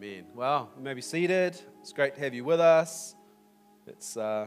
[0.00, 0.26] Amen.
[0.32, 1.60] Well, you may be seated.
[1.80, 3.16] It's great to have you with us.
[3.84, 4.46] It's, uh,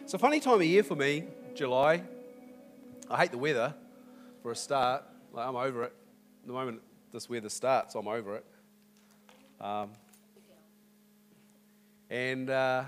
[0.00, 1.24] it's a funny time of year for me,
[1.54, 2.02] July.
[3.10, 3.74] I hate the weather
[4.40, 5.04] for a start.
[5.34, 5.92] Like, I'm over it.
[6.46, 6.80] The moment
[7.12, 8.46] this weather starts, I'm over it.
[9.60, 9.90] Um,
[12.08, 12.84] and, uh,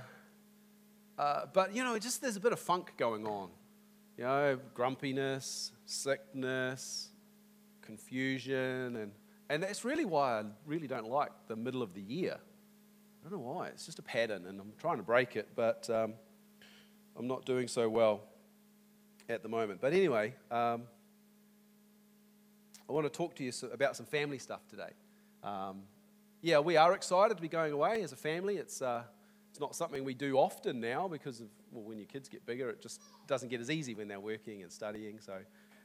[1.18, 3.50] uh, but, you know, just there's a bit of funk going on.
[4.16, 7.10] You know, grumpiness, sickness,
[7.82, 9.12] confusion, and,
[9.54, 12.38] and that's really why I really don't like the middle of the year.
[13.24, 13.68] I don't know why.
[13.68, 16.14] It's just a pattern, and I'm trying to break it, but um,
[17.16, 18.22] I'm not doing so well
[19.28, 19.80] at the moment.
[19.80, 20.82] But anyway, um,
[22.88, 24.90] I want to talk to you about some family stuff today.
[25.44, 25.82] Um,
[26.42, 28.56] yeah, we are excited to be going away as a family.
[28.56, 29.04] It's, uh,
[29.52, 32.70] it's not something we do often now because of, well, when your kids get bigger,
[32.70, 35.20] it just doesn't get as easy when they're working and studying.
[35.20, 35.34] So,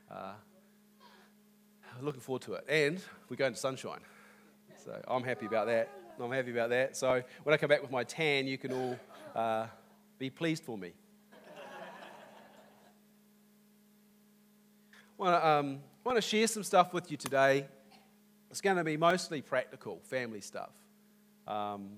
[0.09, 0.33] uh,
[2.01, 2.65] looking forward to it.
[2.67, 3.99] And we're going to sunshine.
[4.83, 5.89] So, I'm happy about that.
[6.19, 6.97] I'm happy about that.
[6.97, 8.99] So, when I come back with my tan, you can all
[9.35, 9.67] uh,
[10.17, 10.93] be pleased for me.
[15.19, 17.67] I want to um, want to share some stuff with you today.
[18.49, 20.71] It's going to be mostly practical, family stuff.
[21.47, 21.97] Um,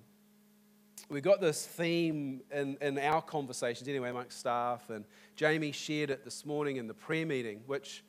[1.08, 6.23] we've got this theme in, in our conversations, anyway, amongst staff, and Jamie shared it
[6.23, 8.03] this morning in the prayer meeting, which,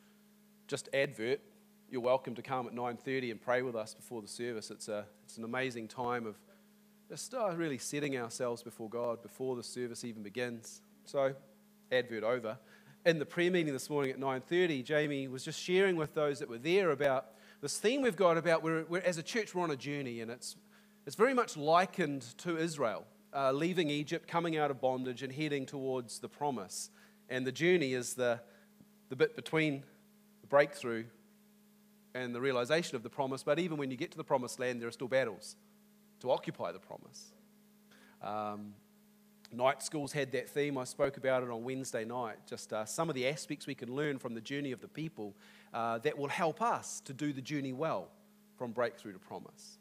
[0.67, 1.39] just advert,
[1.93, 4.71] you're welcome to come at 9.30 and pray with us before the service.
[4.71, 6.35] It's, a, it's an amazing time of
[7.07, 10.81] just uh, really setting ourselves before God before the service even begins.
[11.05, 11.35] So,
[11.91, 12.57] advert over
[13.05, 16.49] in the prayer meeting this morning at 9.30, Jamie was just sharing with those that
[16.49, 17.27] were there about
[17.61, 20.31] this theme we've got about we're, we're as a church, we're on a journey, and
[20.31, 20.55] it's,
[21.05, 23.05] it's very much likened to Israel,
[23.35, 26.89] uh, leaving Egypt, coming out of bondage, and heading towards the promise.
[27.29, 28.39] And the journey is the,
[29.09, 29.83] the bit between
[30.41, 31.03] the breakthrough
[32.15, 33.43] and the realization of the promise.
[33.43, 35.55] But even when you get to the promised land, there are still battles
[36.19, 37.33] to occupy the promise.
[38.21, 38.73] Um,
[39.55, 40.79] Night schools had that theme.
[40.79, 42.37] I spoke about it on Wednesday night.
[42.47, 45.35] Just uh, some of the aspects we can learn from the journey of the people
[45.75, 48.07] uh, that will help us to do the journey well
[48.57, 49.77] from breakthrough to promise.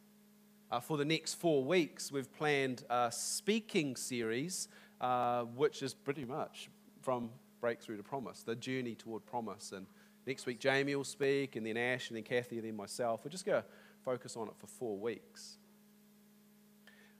[0.70, 4.68] Uh, for the next four weeks, we've planned a speaking series,
[5.00, 6.68] uh, which is pretty much
[7.00, 7.30] from
[7.62, 9.72] breakthrough to promise, the journey toward promise.
[9.72, 9.86] And
[10.26, 13.20] next week, Jamie will speak, and then Ash, and then Kathy, and then myself.
[13.24, 13.68] We're just going to
[14.04, 15.58] focus on it for four weeks.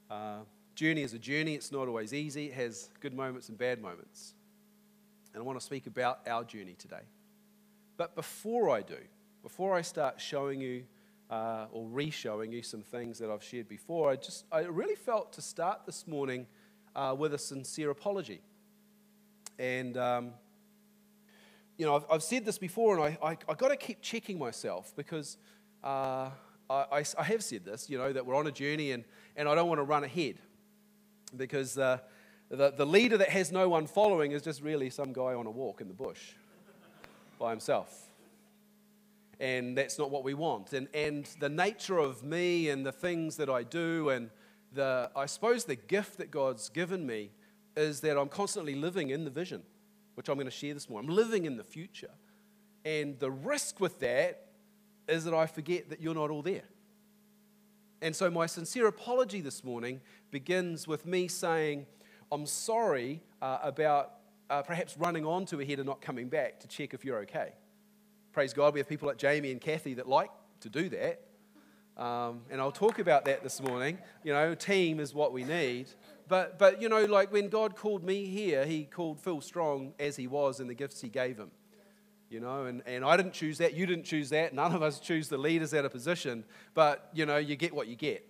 [0.09, 0.39] Uh,
[0.75, 1.55] journey is a journey.
[1.55, 2.47] It's not always easy.
[2.47, 4.33] It has good moments and bad moments.
[5.33, 7.03] And I want to speak about our journey today.
[7.97, 8.97] But before I do,
[9.41, 10.83] before I start showing you
[11.29, 15.33] uh, or re-showing you some things that I've shared before, I just I really felt
[15.33, 16.47] to start this morning
[16.95, 18.41] uh, with a sincere apology.
[19.59, 20.31] And um,
[21.77, 24.37] you know, I've, I've, said this before, and I, I, I got to keep checking
[24.37, 25.37] myself because
[25.83, 26.29] uh,
[26.69, 29.03] I, I, have said this, you know, that we're on a journey and,
[29.35, 30.37] and I don't want to run ahead
[31.35, 31.97] because uh,
[32.49, 35.51] the, the leader that has no one following is just really some guy on a
[35.51, 36.31] walk in the bush
[37.39, 38.09] by himself.
[39.39, 40.73] And that's not what we want.
[40.73, 44.29] And, and the nature of me and the things that I do, and
[44.71, 47.31] the, I suppose the gift that God's given me
[47.75, 49.63] is that I'm constantly living in the vision,
[50.15, 51.09] which I'm going to share this morning.
[51.09, 52.11] I'm living in the future.
[52.85, 54.47] And the risk with that
[55.07, 56.63] is that I forget that you're not all there.
[58.01, 61.85] And so, my sincere apology this morning begins with me saying,
[62.31, 64.13] I'm sorry uh, about
[64.49, 67.19] uh, perhaps running on to a head and not coming back to check if you're
[67.19, 67.53] okay.
[68.33, 70.31] Praise God, we have people like Jamie and Kathy that like
[70.61, 71.21] to do that.
[71.95, 73.99] Um, and I'll talk about that this morning.
[74.23, 75.87] You know, team is what we need.
[76.27, 80.15] But, but, you know, like when God called me here, He called Phil Strong as
[80.15, 81.51] he was in the gifts He gave him
[82.33, 84.99] you know, and, and I didn't choose that, you didn't choose that, none of us
[84.99, 88.27] choose the leaders at a position, but, you know, you get what you get.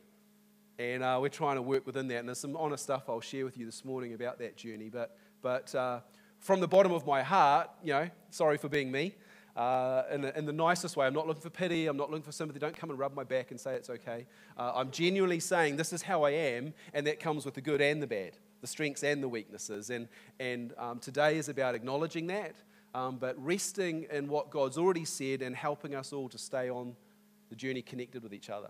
[0.78, 2.18] And uh, we're trying to work within that.
[2.18, 4.90] And there's some honest stuff I'll share with you this morning about that journey.
[4.90, 6.02] But, but uh,
[6.40, 9.16] from the bottom of my heart, you know, sorry for being me.
[9.56, 11.06] Uh, in, the, in, the, nicest way.
[11.06, 11.86] I'm not looking for pity.
[11.86, 12.60] I'm not looking for sympathy.
[12.60, 14.26] Don't come and rub my back and say it's okay.
[14.58, 17.80] Uh, I'm genuinely saying this is how I am, and that comes with the good
[17.80, 19.92] and the bad, the strengths and the weaknesses.
[19.92, 20.08] And,
[20.40, 22.56] and um, today is about acknowledging that
[22.96, 26.96] um, but resting in what God's already said and helping us all to stay on
[27.50, 28.70] the journey connected with each other.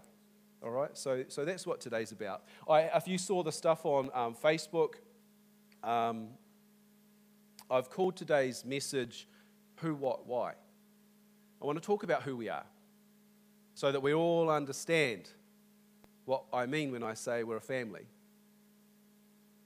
[0.63, 2.43] All right, so, so that's what today's about.
[2.69, 4.95] I, if you saw the stuff on um, Facebook,
[5.83, 6.29] um,
[7.69, 9.27] I've called today's message
[9.77, 10.53] Who, What, Why.
[11.63, 12.65] I want to talk about who we are
[13.73, 15.29] so that we all understand
[16.25, 18.05] what I mean when I say we're a family.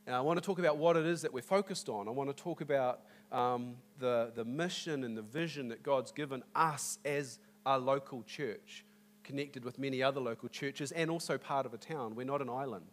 [0.06, 2.08] And I want to talk about what it is that we're focused on.
[2.08, 3.02] I want to talk about
[3.32, 8.86] um, the, the mission and the vision that God's given us as a local church,
[9.24, 12.14] connected with many other local churches and also part of a town.
[12.14, 12.86] We're not an island.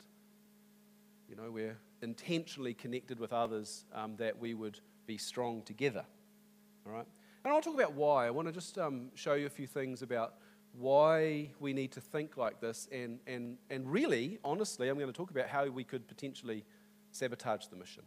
[1.29, 6.07] You know, we're intentionally connected with others um, that we would be strong together.
[6.87, 7.07] All right?
[7.44, 8.26] And I'll talk about why.
[8.26, 10.35] I want to just um, show you a few things about
[10.73, 12.88] why we need to think like this.
[12.91, 16.64] And, and, and really, honestly, I'm going to talk about how we could potentially
[17.12, 18.02] sabotage the mission.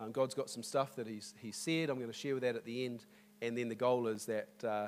[0.00, 1.90] Um, God's got some stuff that he's, he's said.
[1.90, 3.04] I'm going to share with that at the end.
[3.42, 4.86] And then the goal is that uh,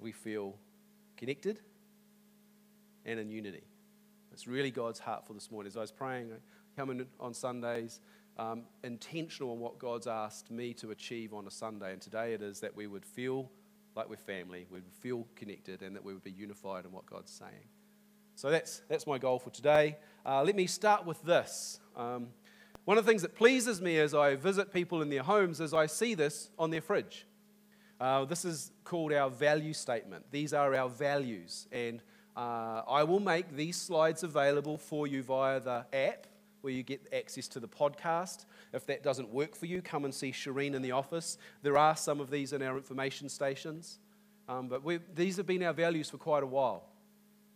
[0.00, 0.56] we feel
[1.16, 1.60] connected
[3.06, 3.62] and in unity.
[4.32, 5.68] It's really God's heart for this morning.
[5.68, 6.32] As I was praying,
[6.76, 8.00] coming on Sundays,
[8.38, 11.92] um, intentional in what God's asked me to achieve on a Sunday.
[11.92, 13.50] And today it is that we would feel
[13.94, 17.06] like we're family, we would feel connected, and that we would be unified in what
[17.06, 17.68] God's saying.
[18.34, 19.96] So that's, that's my goal for today.
[20.26, 21.78] Uh, let me start with this.
[21.96, 22.28] Um,
[22.84, 25.72] one of the things that pleases me as I visit people in their homes is
[25.72, 27.26] I see this on their fridge.
[28.00, 30.24] Uh, this is called our value statement.
[30.32, 31.68] These are our values.
[31.70, 32.02] And
[32.36, 36.26] uh, I will make these slides available for you via the app
[36.64, 38.46] where you get access to the podcast.
[38.72, 41.38] If that doesn't work for you, come and see Shireen in the office.
[41.62, 43.98] There are some of these in our information stations.
[44.48, 44.82] Um, but
[45.14, 46.88] these have been our values for quite a while.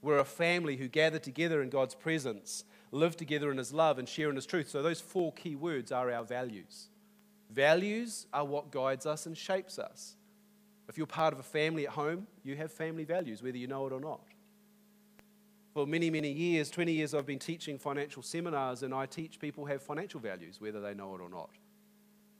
[0.01, 4.09] We're a family who gather together in God's presence, live together in His love, and
[4.09, 4.69] share in His truth.
[4.69, 6.89] So, those four key words are our values.
[7.51, 10.15] Values are what guides us and shapes us.
[10.89, 13.87] If you're part of a family at home, you have family values, whether you know
[13.87, 14.21] it or not
[15.73, 19.65] for many, many years, 20 years, I've been teaching financial seminars, and I teach people
[19.67, 21.51] have financial values, whether they know it or not.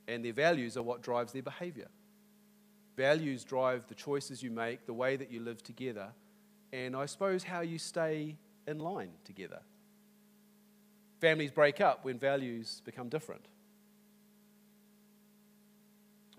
[0.07, 1.87] And their values are what drives their behavior.
[2.97, 6.09] Values drive the choices you make, the way that you live together,
[6.73, 8.35] and I suppose how you stay
[8.67, 9.61] in line together.
[11.21, 13.45] Families break up when values become different.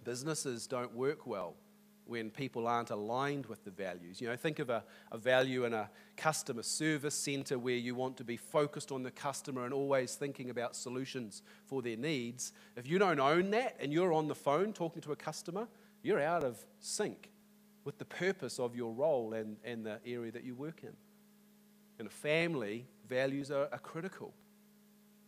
[0.05, 1.55] Businesses don't work well
[2.11, 4.21] when people aren't aligned with the values.
[4.21, 8.17] You know, think of a, a value in a customer service center where you want
[8.17, 12.53] to be focused on the customer and always thinking about solutions for their needs.
[12.77, 15.69] If you don't own that and you're on the phone talking to a customer,
[16.03, 17.31] you're out of sync
[17.85, 20.93] with the purpose of your role and, and the area that you work in.
[22.01, 24.35] In a family, values are, are critical.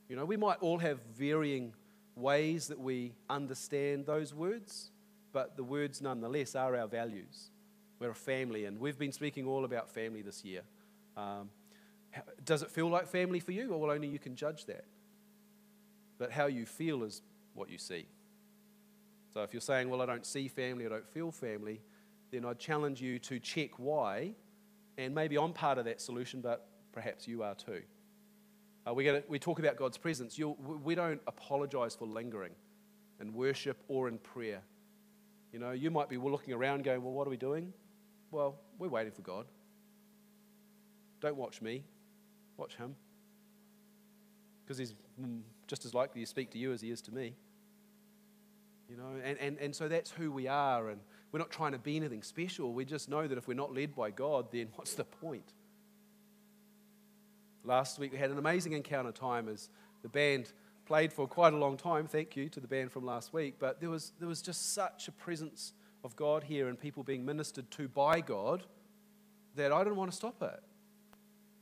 [0.08, 1.74] You know, we might all have varying
[2.16, 4.90] ways that we understand those words
[5.32, 7.50] but the words nonetheless are our values.
[7.98, 10.62] We're a family, and we've been speaking all about family this year.
[11.16, 11.50] Um,
[12.44, 13.72] does it feel like family for you?
[13.72, 14.84] Well, only you can judge that.
[16.18, 17.22] But how you feel is
[17.54, 18.06] what you see.
[19.32, 21.80] So if you're saying, well, I don't see family, I don't feel family,
[22.30, 24.32] then I'd challenge you to check why.
[24.98, 27.82] And maybe I'm part of that solution, but perhaps you are too.
[28.86, 30.38] Uh, we, to we talk about God's presence.
[30.38, 32.52] You'll, we don't apologize for lingering
[33.20, 34.60] in worship or in prayer.
[35.52, 37.72] You know, you might be looking around going, well, what are we doing?
[38.30, 39.46] Well, we're waiting for God.
[41.20, 41.84] Don't watch me,
[42.56, 42.96] watch Him.
[44.64, 47.34] Because He's mm, just as likely to speak to you as He is to me.
[48.88, 50.88] You know, and, and, and so that's who we are.
[50.88, 51.00] And
[51.30, 52.72] we're not trying to be anything special.
[52.72, 55.52] We just know that if we're not led by God, then what's the point?
[57.64, 59.68] Last week we had an amazing encounter time as
[60.02, 60.52] the band
[60.92, 62.06] played for quite a long time.
[62.06, 63.54] Thank you to the band from last week.
[63.58, 65.72] But there was, there was just such a presence
[66.04, 68.64] of God here and people being ministered to by God
[69.56, 70.62] that I didn't want to stop it.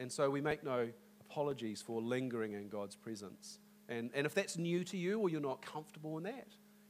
[0.00, 0.88] And so we make no
[1.20, 3.60] apologies for lingering in God's presence.
[3.88, 6.48] And, and if that's new to you or you're not comfortable in that,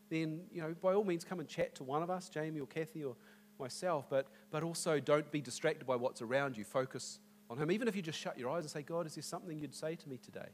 [0.08, 2.66] then, you know, by all means, come and chat to one of us, Jamie or
[2.66, 3.16] Kathy or
[3.58, 4.06] myself.
[4.08, 6.64] But, but also don't be distracted by what's around you.
[6.64, 7.18] Focus
[7.50, 7.70] on Him.
[7.70, 9.94] Even if you just shut your eyes and say, God, is there something you'd say
[9.94, 10.48] to me today?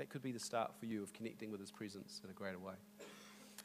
[0.00, 2.58] That could be the start for you of connecting with His presence in a greater
[2.58, 2.72] way.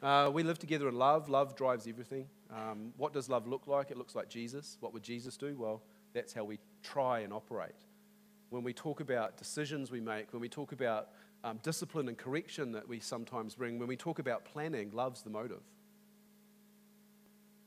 [0.04, 1.30] Uh, we live together in love.
[1.30, 2.28] Love drives everything.
[2.54, 3.90] Um, what does love look like?
[3.90, 4.76] It looks like Jesus.
[4.82, 5.56] What would Jesus do?
[5.58, 5.82] Well,
[6.14, 7.86] that's how we try and operate.
[8.50, 11.08] When we talk about decisions we make, when we talk about
[11.46, 15.30] um, discipline and correction that we sometimes bring, when we talk about planning, love's the
[15.30, 15.64] motive.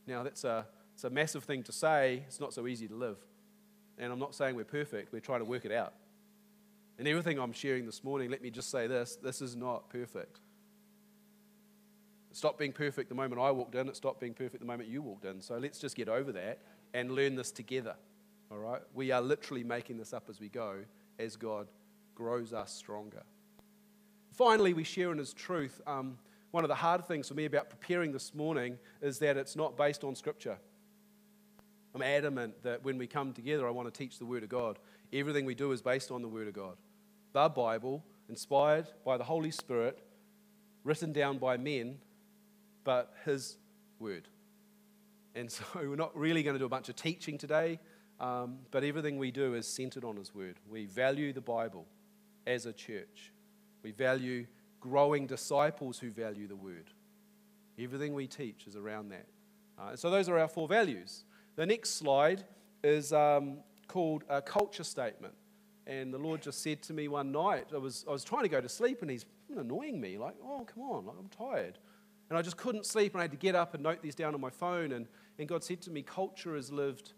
[0.07, 2.23] Now, that's a, it's a massive thing to say.
[2.27, 3.17] It's not so easy to live.
[3.97, 5.95] And I'm not saying we're perfect, we're trying to work it out.
[6.99, 10.41] And everything I'm sharing this morning, let me just say this this is not perfect.
[12.31, 14.89] It stopped being perfect the moment I walked in, it stopped being perfect the moment
[14.89, 15.41] you walked in.
[15.41, 16.59] So let's just get over that
[16.93, 17.95] and learn this together.
[18.51, 18.83] All right?
[18.95, 20.79] We are literally making this up as we go
[21.19, 21.69] as God
[22.15, 23.23] grows us stronger.
[24.33, 25.81] Finally, we share in His truth.
[25.87, 26.19] Um,
[26.51, 29.77] one of the hard things for me about preparing this morning is that it's not
[29.77, 30.59] based on Scripture.
[31.95, 34.79] I'm adamant that when we come together, I want to teach the Word of God.
[35.13, 36.77] Everything we do is based on the Word of God
[37.33, 39.99] the Bible, inspired by the Holy Spirit,
[40.85, 41.99] written down by men,
[42.85, 43.57] but His
[43.99, 44.29] Word.
[45.35, 47.79] And so we're not really going to do a bunch of teaching today.
[48.21, 50.57] Um, but everything we do is centered on His Word.
[50.69, 51.87] We value the Bible
[52.47, 53.33] as a church.
[53.83, 54.47] We value
[54.81, 56.91] growing disciples who value the Word.
[57.79, 59.27] Everything we teach is around that.
[59.79, 61.25] Uh, so those are our four values.
[61.55, 62.45] The next slide
[62.83, 65.35] is um, called a culture statement.
[65.89, 68.49] And the Lord just said to me one night, I was, I was trying to
[68.49, 69.25] go to sleep and He's
[69.57, 71.79] annoying me, like, oh, come on, like, I'm tired.
[72.29, 74.35] And I just couldn't sleep and I had to get up and note these down
[74.35, 74.93] on my phone.
[74.93, 75.07] And,
[75.39, 77.15] and God said to me, culture is lived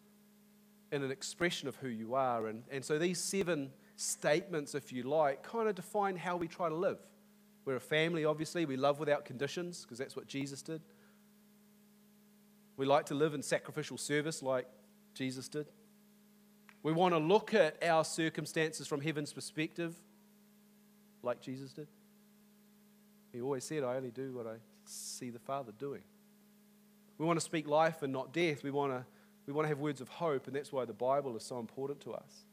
[0.93, 2.47] in an expression of who you are.
[2.47, 6.69] And, and so these seven statements, if you like, kind of define how we try
[6.69, 6.99] to live.
[7.65, 8.67] We're a family, obviously.
[8.67, 10.81] We love without conditions because that's what Jesus did.
[12.77, 14.67] We like to live in sacrificial service like
[15.12, 15.67] Jesus did.
[16.83, 19.95] We want to look at our circumstances from heaven's perspective
[21.23, 21.89] like Jesus did.
[23.33, 24.57] He always said, I only do what I
[24.87, 26.03] see the Father doing.
[27.19, 28.63] We want to speak life and not death.
[28.63, 29.05] We want to,
[29.47, 32.01] we want to have words of hope, and that's why the Bible is so important
[32.01, 32.45] to us.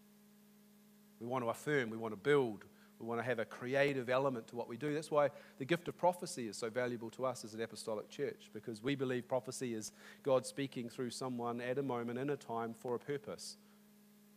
[1.20, 2.66] We want to affirm, we want to build,
[3.00, 4.94] we want to have a creative element to what we do.
[4.94, 8.50] That's why the gift of prophecy is so valuable to us as an apostolic church,
[8.54, 12.76] because we believe prophecy is God speaking through someone at a moment in a time
[12.78, 13.58] for a purpose.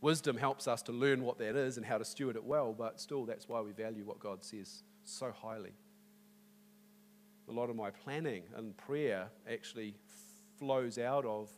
[0.01, 3.01] Wisdom helps us to learn what that is and how to steward it well, but
[3.01, 5.73] still, that's why we value what God says so highly.
[7.49, 9.95] A lot of my planning and prayer actually
[10.59, 11.51] flows out of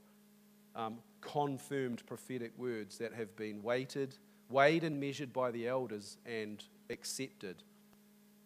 [0.75, 4.17] um, confirmed prophetic words that have been weighted,
[4.49, 7.63] weighed and measured by the elders and accepted.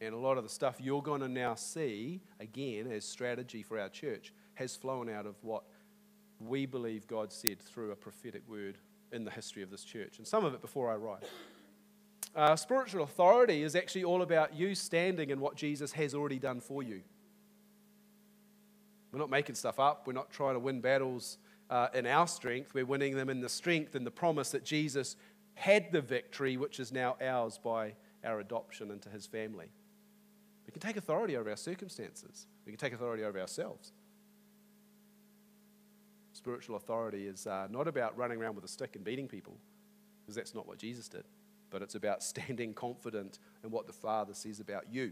[0.01, 3.79] And a lot of the stuff you're going to now see, again, as strategy for
[3.79, 5.63] our church, has flown out of what
[6.39, 8.77] we believe God said through a prophetic word
[9.13, 11.27] in the history of this church, and some of it before I arrived.
[12.35, 16.61] Uh, spiritual authority is actually all about you standing in what Jesus has already done
[16.61, 17.01] for you.
[19.11, 21.39] We're not making stuff up, we're not trying to win battles
[21.71, 25.17] uh, in our strength, we're winning them in the strength and the promise that Jesus
[25.55, 29.71] had the victory, which is now ours by our adoption into his family.
[30.67, 33.93] We can take authority over our circumstances, we can take authority over ourselves.
[36.47, 39.57] Spiritual authority is uh, not about running around with a stick and beating people,
[40.23, 41.25] because that's not what Jesus did,
[41.71, 45.11] but it's about standing confident in what the Father says about you.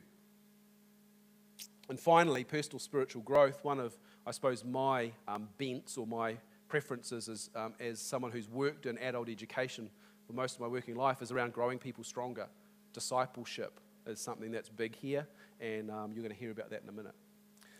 [1.88, 3.64] And finally, personal spiritual growth.
[3.64, 6.36] One of, I suppose, my um, bents or my
[6.68, 9.90] preferences as, um, as someone who's worked in adult education
[10.28, 12.46] for most of my working life is around growing people stronger
[12.92, 15.26] discipleship is something that's big here,
[15.60, 17.14] and um, you're going to hear about that in a minute.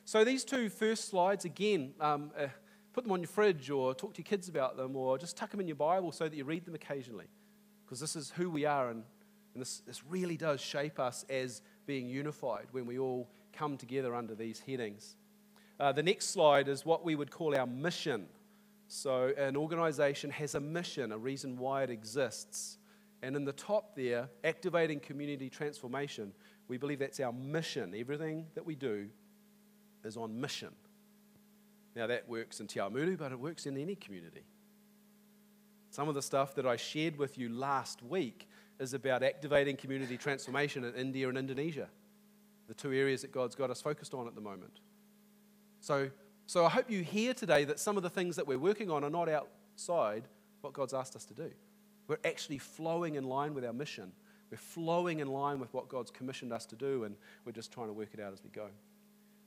[0.05, 2.49] So, these two first slides, again, um, uh,
[2.95, 5.51] put them on your fridge or talk to your kids about them or just tuck
[5.51, 7.27] them in your Bible so that you read them occasionally.
[7.85, 9.03] Because this is who we are, and,
[9.53, 14.15] and this, this really does shape us as being unified when we all come together
[14.15, 15.17] under these headings.
[15.79, 18.27] Uh, the next slide is what we would call our mission.
[18.87, 22.79] So, an organization has a mission, a reason why it exists.
[23.23, 26.33] And in the top there, activating community transformation,
[26.69, 27.95] we believe that's our mission.
[27.97, 29.09] Everything that we do
[30.05, 30.71] is on mission.
[31.97, 34.43] Now, that works in Te Awamutu, but it works in any community.
[35.91, 38.49] Some of the stuff that I shared with you last week
[38.81, 41.89] is about activating community transformation in India and Indonesia,
[42.67, 44.81] the two areas that God's got us focused on at the moment.
[45.81, 46.11] So,
[46.47, 49.05] so I hope you hear today that some of the things that we're working on
[49.05, 50.25] are not outside
[50.63, 51.51] what God's asked us to do.
[52.09, 54.13] We're actually flowing in line with our mission.
[54.51, 57.87] We're flowing in line with what God's commissioned us to do, and we're just trying
[57.87, 58.67] to work it out as we go.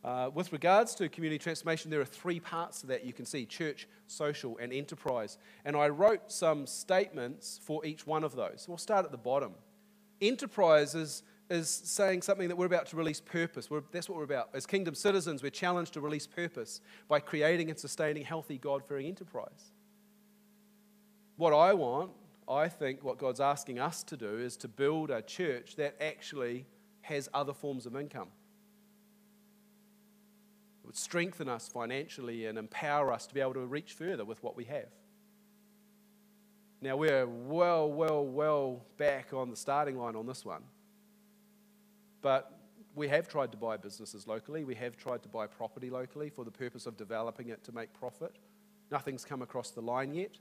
[0.03, 3.45] Uh, with regards to community transformation, there are three parts to that you can see
[3.45, 5.37] church, social, and enterprise.
[5.65, 8.65] And I wrote some statements for each one of those.
[8.67, 9.53] We'll start at the bottom.
[10.21, 13.69] Enterprise is, is saying something that we're about to release purpose.
[13.69, 14.49] We're, that's what we're about.
[14.53, 19.07] As kingdom citizens, we're challenged to release purpose by creating and sustaining healthy, God fearing
[19.07, 19.71] enterprise.
[21.35, 22.11] What I want
[22.47, 26.65] I think what God's asking us to do is to build a church that actually
[27.01, 28.29] has other forms of income.
[30.87, 34.55] Would strengthen us financially and empower us to be able to reach further with what
[34.55, 34.87] we have.
[36.81, 40.63] Now, we're well, well, well back on the starting line on this one.
[42.21, 42.57] But
[42.95, 44.63] we have tried to buy businesses locally.
[44.63, 47.91] We have tried to buy property locally for the purpose of developing it to make
[47.93, 48.37] profit.
[48.89, 50.37] Nothing's come across the line yet.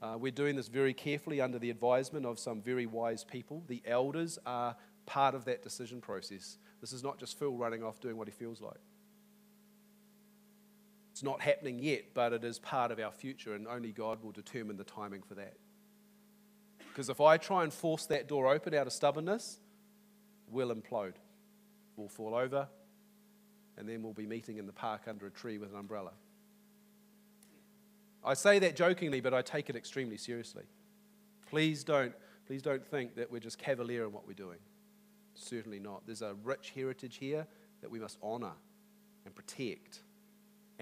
[0.00, 3.62] Uh, we're doing this very carefully under the advisement of some very wise people.
[3.66, 6.56] The elders are part of that decision process.
[6.80, 8.80] This is not just Phil running off doing what he feels like.
[11.22, 14.32] It's not happening yet, but it is part of our future, and only God will
[14.32, 15.54] determine the timing for that.
[16.88, 19.60] Because if I try and force that door open out of stubbornness,
[20.48, 21.12] we'll implode.
[21.94, 22.66] We'll fall over,
[23.78, 26.10] and then we'll be meeting in the park under a tree with an umbrella.
[28.24, 30.64] I say that jokingly, but I take it extremely seriously.
[31.48, 32.14] Please don't,
[32.48, 34.58] please don't think that we're just cavalier in what we're doing.
[35.34, 36.02] Certainly not.
[36.04, 37.46] There's a rich heritage here
[37.80, 38.54] that we must honor
[39.24, 40.00] and protect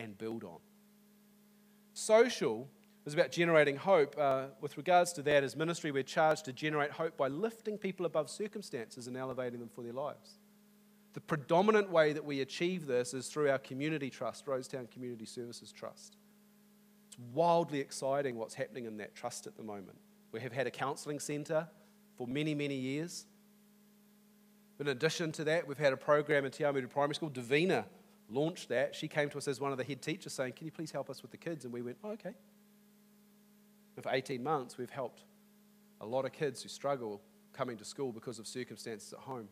[0.00, 0.58] and build on.
[1.92, 2.68] Social
[3.04, 4.16] is about generating hope.
[4.18, 8.06] Uh, with regards to that, as ministry, we're charged to generate hope by lifting people
[8.06, 10.38] above circumstances and elevating them for their lives.
[11.12, 15.72] The predominant way that we achieve this is through our community trust, Rosetown Community Services
[15.72, 16.16] Trust.
[17.08, 19.98] It's wildly exciting what's happening in that trust at the moment.
[20.32, 21.66] We have had a counselling centre
[22.16, 23.26] for many, many years.
[24.78, 27.30] In addition to that, we've had a program in Te Primary School.
[27.30, 27.84] Davina
[28.30, 28.94] launched that.
[28.94, 31.10] She came to us as one of the head teachers saying, Can you please help
[31.10, 31.64] us with the kids?
[31.64, 32.34] And we went, oh, Okay.
[33.96, 35.24] And for 18 months, we've helped
[36.00, 37.20] a lot of kids who struggle
[37.52, 39.48] coming to school because of circumstances at home.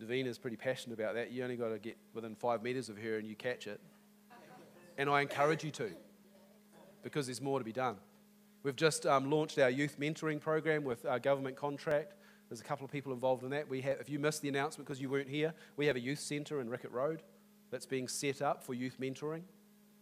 [0.00, 1.30] Davina's pretty passionate about that.
[1.30, 3.80] You only got to get within five meters of her and you catch it.
[4.98, 5.90] And I encourage you to,
[7.02, 7.96] because there's more to be done.
[8.62, 12.14] We've just um, launched our youth mentoring program with our government contract.
[12.50, 13.68] There's a couple of people involved in that.
[13.68, 16.18] We have, if you missed the announcement because you weren't here, we have a youth
[16.18, 17.22] centre in Rickett Road
[17.70, 19.42] that's being set up for youth mentoring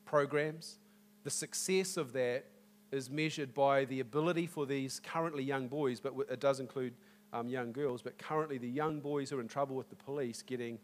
[0.06, 0.78] programs.
[1.24, 2.46] The success of that
[2.90, 6.94] is measured by the ability for these currently young boys, but it does include
[7.34, 10.40] um, young girls, but currently the young boys who are in trouble with the police
[10.40, 10.78] getting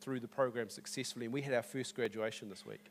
[0.00, 1.26] through the program successfully.
[1.26, 2.90] And we had our first graduation this week.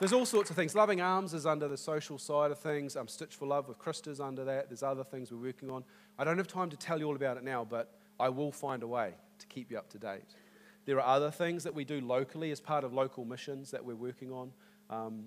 [0.00, 0.76] There's all sorts of things.
[0.76, 2.94] Loving Arms is under the social side of things.
[2.94, 4.68] Um, Stitch for Love with Krista's under that.
[4.68, 5.82] There's other things we're working on.
[6.16, 8.84] I don't have time to tell you all about it now, but I will find
[8.84, 10.36] a way to keep you up to date.
[10.84, 13.96] There are other things that we do locally as part of local missions that we're
[13.96, 14.52] working on.
[14.88, 15.24] Um,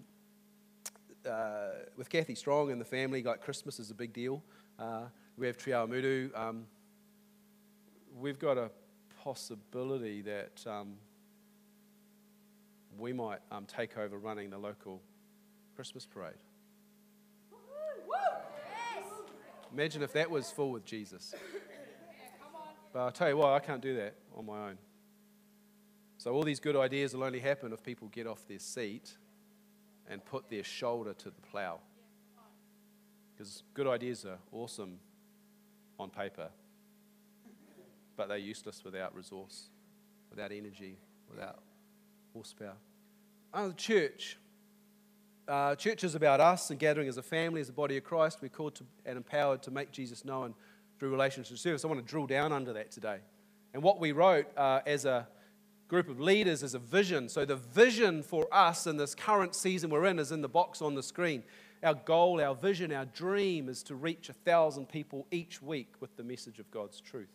[1.30, 4.42] uh, with Kathy Strong and the family, like Christmas is a big deal.
[4.80, 5.04] Uh,
[5.38, 6.34] we have Awamutu.
[6.34, 6.66] Um,
[8.18, 8.72] we've got a
[9.22, 10.94] possibility that um,
[12.98, 15.02] we might um, take over running the local
[15.76, 16.36] Christmas parade.
[19.74, 21.34] Imagine if that was full with Jesus.
[22.92, 24.78] But I'll tell you what, I can't do that on my own.
[26.18, 29.18] So, all these good ideas will only happen if people get off their seat
[30.10, 31.80] and put their shoulder to the plow.
[33.34, 35.00] Because good ideas are awesome
[35.98, 36.50] on paper,
[38.18, 39.70] but they're useless without resource,
[40.30, 40.98] without energy,
[41.30, 41.60] without
[42.34, 42.76] horsepower.
[43.54, 44.38] The church.
[45.48, 48.40] Uh, church is about us and gathering as a family, as a body of Christ.
[48.42, 50.54] We're called to, and empowered to make Jesus known
[50.98, 51.84] through relationship service.
[51.84, 53.18] I want to drill down under that today.
[53.74, 55.28] And what we wrote uh, as a
[55.88, 57.28] group of leaders is a vision.
[57.28, 60.82] So, the vision for us in this current season we're in is in the box
[60.82, 61.44] on the screen.
[61.84, 66.16] Our goal, our vision, our dream is to reach a thousand people each week with
[66.16, 67.34] the message of God's truth.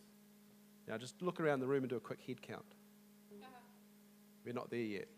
[0.87, 2.76] Now, just look around the room and do a quick head count.
[4.47, 5.09] We're not there yet.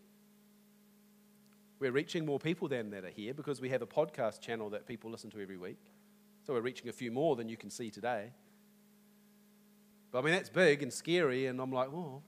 [1.78, 4.88] We're reaching more people than that are here because we have a podcast channel that
[4.88, 5.78] people listen to every week.
[6.44, 8.32] So we're reaching a few more than you can see today.
[10.10, 12.22] But I mean, that's big and scary, and I'm like, oh,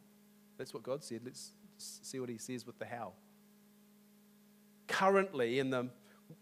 [0.56, 1.22] that's what God said.
[1.24, 3.14] Let's see what He says with the how.
[4.86, 5.88] Currently, in the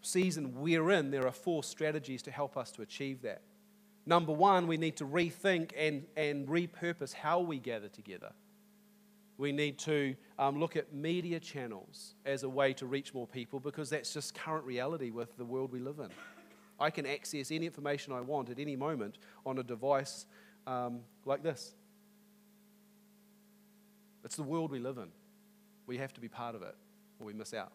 [0.03, 3.41] season we're in, there are four strategies to help us to achieve that.
[4.05, 8.33] Number one, we need to rethink and, and repurpose how we gather together.
[9.41, 13.59] We need to um, look at media channels as a way to reach more people
[13.59, 16.09] because that's just current reality with the world we live in.
[16.79, 20.27] I can access any information I want at any moment on a device
[20.67, 21.73] um, like this.
[24.23, 25.07] It's the world we live in.
[25.87, 26.75] We have to be part of it
[27.19, 27.71] or we miss out.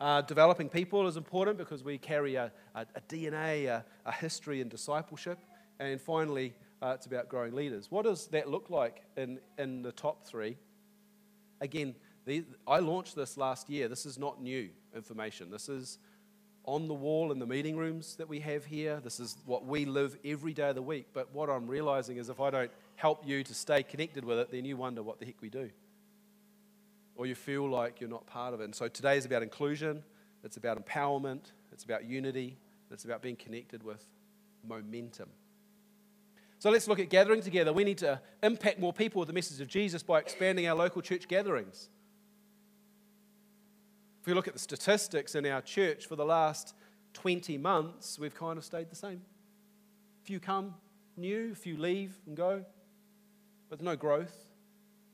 [0.00, 4.62] Uh, developing people is important because we carry a, a, a DNA, a, a, history
[4.62, 5.40] in discipleship.
[5.78, 7.90] And finally, uh, it's about growing leaders.
[7.90, 10.56] What does that look like in, in the top three?
[11.60, 13.88] Again, the, I launched this last year.
[13.88, 15.50] This is not new information.
[15.50, 15.98] This is
[16.64, 19.00] on the wall in the meeting rooms that we have here.
[19.02, 21.06] This is what we live every day of the week.
[21.12, 24.50] But what I'm realizing is if I don't help you to stay connected with it,
[24.50, 25.70] then you wonder what the heck we do.
[27.14, 28.64] Or you feel like you're not part of it.
[28.64, 30.02] And so today is about inclusion,
[30.42, 32.58] it's about empowerment, it's about unity,
[32.90, 34.04] it's about being connected with
[34.66, 35.28] momentum.
[36.58, 37.72] So let's look at gathering together.
[37.72, 41.02] We need to impact more people with the message of Jesus by expanding our local
[41.02, 41.88] church gatherings.
[44.20, 46.74] If we look at the statistics in our church for the last
[47.12, 49.20] 20 months, we've kind of stayed the same.
[50.24, 50.74] Few come
[51.16, 52.64] new, few leave and go,
[53.70, 54.46] but no growth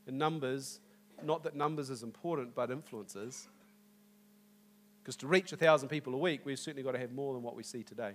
[0.06, 0.80] in numbers.
[1.22, 3.48] Not that numbers is important, but influences.
[5.02, 7.42] Because to reach a thousand people a week, we've certainly got to have more than
[7.42, 8.14] what we see today.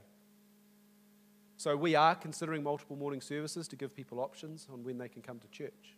[1.57, 5.23] So we are considering multiple morning services to give people options on when they can
[5.23, 5.95] come to church.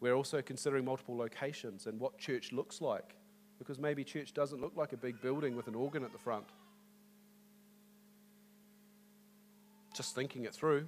[0.00, 3.14] We're also considering multiple locations and what church looks like,
[3.58, 6.46] because maybe church doesn't look like a big building with an organ at the front.
[9.94, 10.86] Just thinking it through.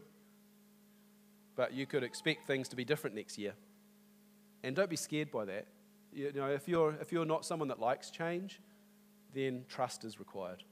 [1.54, 3.52] But you could expect things to be different next year.
[4.62, 5.66] And don't be scared by that.
[6.10, 8.60] You know, if you're, if you're not someone that likes change,
[9.34, 10.64] then trust is required.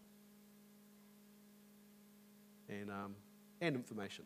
[2.72, 3.14] And, um,
[3.60, 4.24] and information.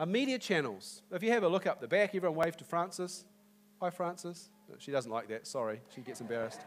[0.00, 1.02] Our media channels.
[1.10, 3.26] If you have a look up the back, everyone wave to Frances.
[3.80, 4.48] Hi, Frances.
[4.78, 5.82] She doesn't like that, sorry.
[5.94, 6.60] She gets embarrassed.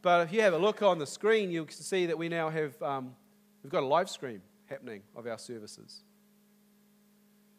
[0.00, 2.50] But if you have a look on the screen, you can see that we now
[2.50, 3.16] have um,
[3.64, 6.02] we've got a live stream happening of our services.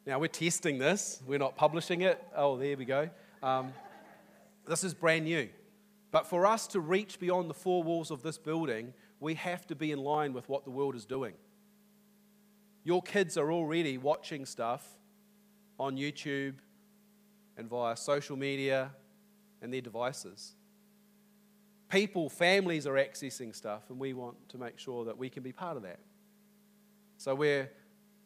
[0.05, 2.23] Now, we're testing this, we're not publishing it.
[2.35, 3.09] Oh, there we go.
[3.41, 3.73] Um,
[4.67, 5.49] this is brand new.
[6.11, 9.75] But for us to reach beyond the four walls of this building, we have to
[9.75, 11.33] be in line with what the world is doing.
[12.83, 14.87] Your kids are already watching stuff
[15.79, 16.55] on YouTube
[17.57, 18.91] and via social media
[19.61, 20.53] and their devices.
[21.89, 25.51] People, families are accessing stuff, and we want to make sure that we can be
[25.51, 25.99] part of that.
[27.17, 27.69] So we're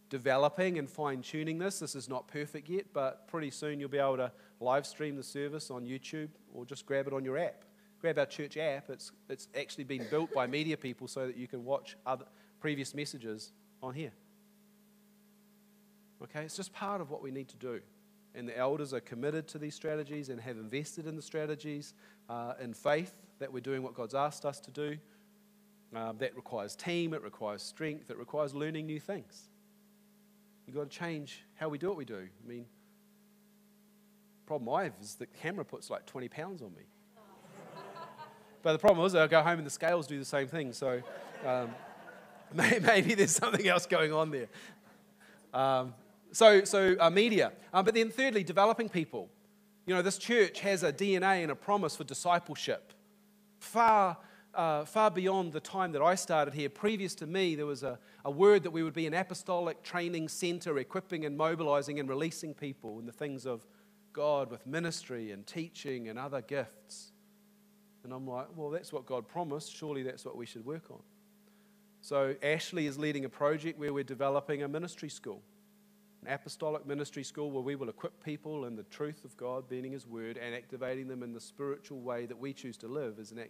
[0.10, 1.80] developing and fine tuning this.
[1.80, 5.24] This is not perfect yet, but pretty soon you'll be able to live stream the
[5.24, 7.66] service on YouTube or just grab it on your app.
[8.00, 8.90] Grab our church app.
[8.90, 12.26] It's, it's actually been built by media people so that you can watch other
[12.60, 13.52] previous messages
[13.84, 14.14] on here.
[16.24, 17.80] Okay, it's just part of what we need to do.
[18.36, 21.94] And the elders are committed to these strategies and have invested in the strategies
[22.30, 24.98] uh, in faith that we're doing what God's asked us to do.
[25.96, 29.50] Um, that requires team, it requires strength, it requires learning new things.
[30.66, 32.28] You've got to change how we do what we do.
[32.44, 32.66] I mean,
[34.46, 36.84] problem I have is the camera puts like 20 pounds on me.
[38.64, 40.74] but the problem is, I go home and the scales do the same thing.
[40.74, 41.02] So
[41.46, 41.70] um,
[42.54, 44.48] maybe there's something else going on there.
[45.54, 45.94] Um,
[46.32, 47.52] so, so uh, media.
[47.74, 49.30] Um, but then, thirdly, developing people.
[49.86, 52.94] You know, this church has a DNA and a promise for discipleship.
[53.60, 54.18] Far
[54.58, 56.68] uh, far beyond the time that I started here.
[56.68, 60.28] Previous to me, there was a, a word that we would be an apostolic training
[60.28, 63.68] center, equipping and mobilizing and releasing people in the things of
[64.14, 67.12] God with ministry and teaching and other gifts.
[68.04, 69.76] And I'm like, well, that's what God promised.
[69.76, 71.02] Surely that's what we should work on.
[72.02, 75.42] So, Ashley is leading a project where we're developing a ministry school,
[76.26, 79.92] an apostolic ministry school where we will equip people in the truth of God, being
[79.92, 83.32] His word, and activating them in the spiritual way that we choose to live as
[83.32, 83.44] an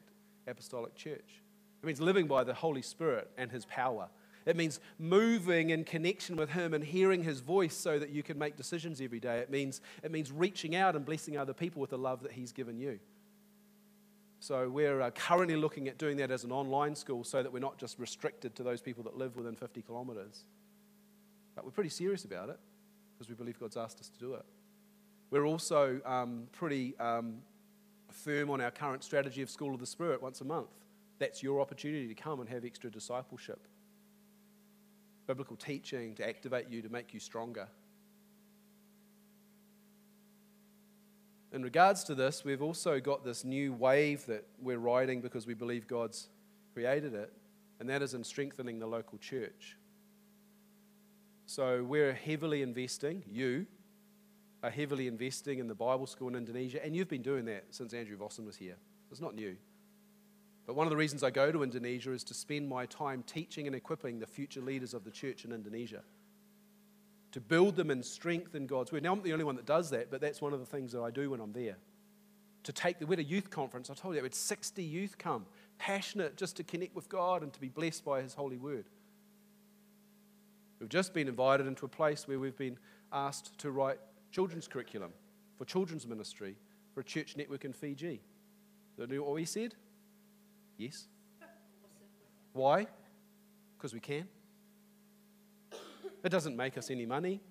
[0.47, 1.41] apostolic church.
[1.81, 4.09] It means living by the Holy Spirit and His power.
[4.45, 8.37] It means moving in connection with Him and hearing His voice so that you can
[8.37, 9.39] make decisions every day.
[9.39, 12.51] It means, it means reaching out and blessing other people with the love that He's
[12.51, 12.99] given you.
[14.39, 17.59] So we're uh, currently looking at doing that as an online school so that we're
[17.59, 20.45] not just restricted to those people that live within 50 kilometres.
[21.57, 22.59] But we're pretty serious about it
[23.17, 24.45] because we believe God's asked us to do it.
[25.31, 27.37] We're also um, pretty um,
[28.11, 30.69] firm on our current strategy of School of the Spirit once a month.
[31.17, 33.59] That's your opportunity to come and have extra discipleship,
[35.25, 37.67] biblical teaching to activate you, to make you stronger.
[41.51, 45.55] In regards to this, we've also got this new wave that we're riding because we
[45.55, 46.27] believe God's
[46.75, 47.33] created it,
[47.79, 49.76] and that is in strengthening the local church.
[51.47, 53.67] So we're heavily investing, you,
[54.61, 57.93] are heavily investing in the Bible school in Indonesia, and you've been doing that since
[57.93, 58.75] Andrew Vossen was here.
[59.09, 59.55] It's not new.
[60.65, 63.65] But one of the reasons I go to Indonesia is to spend my time teaching
[63.65, 66.01] and equipping the future leaders of the church in Indonesia,
[67.31, 69.03] to build them in strength in God's word.
[69.03, 70.91] Now, I'm not the only one that does that, but that's one of the things
[70.91, 71.77] that I do when I'm there.
[72.63, 75.17] To take the, we had a youth conference, I told you, we had 60 youth
[75.17, 75.45] come,
[75.77, 78.89] passionate just to connect with God and to be blessed by His holy word.
[80.79, 82.77] We've just been invited into a place where we've been
[83.11, 83.99] asked to write
[84.31, 85.11] children's curriculum,
[85.57, 86.55] for children's ministry,
[86.93, 88.21] for a church network in Fiji.
[88.97, 89.75] Do you know what we said?
[90.77, 91.07] Yes.
[92.53, 92.87] Why?
[93.77, 94.27] Because we can.
[96.23, 97.41] It doesn't make us any money.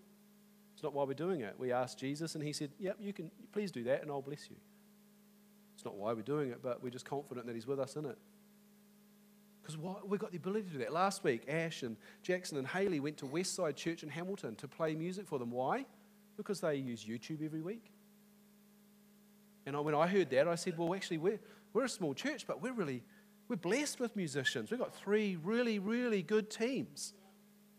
[0.75, 1.55] It's not why we're doing it.
[1.59, 4.51] We asked Jesus, and He said, Yep, you can, please do that, and I'll bless
[4.51, 4.57] you.
[5.75, 8.05] It's not why we're doing it, but we're just confident that He's with us in
[8.05, 8.19] it.
[9.67, 10.93] Because we've got the ability to do that.
[10.93, 14.95] Last week, Ash and Jackson and Haley went to Westside Church in Hamilton to play
[14.95, 15.51] music for them.
[15.51, 15.87] Why?
[16.37, 17.91] Because they use YouTube every week.
[19.65, 21.41] And when I heard that, I said, well, actually, we're,
[21.73, 23.03] we're a small church, but we're really,
[23.49, 24.71] we're blessed with musicians.
[24.71, 27.13] We've got three really, really good teams.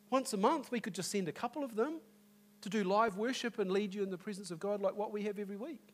[0.09, 2.01] Once a month, we could just send a couple of them
[2.63, 5.23] to do live worship and lead you in the presence of God like what we
[5.23, 5.93] have every week.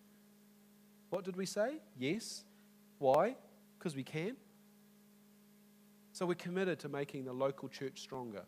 [1.12, 1.78] What did we say?
[2.00, 2.46] Yes.
[2.98, 3.36] Why?
[3.78, 4.38] Because we can.
[6.14, 8.44] So we're committed to making the local church stronger.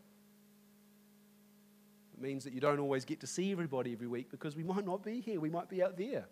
[2.14, 4.86] It means that you don't always get to see everybody every week because we might
[4.86, 6.26] not be here, we might be out there.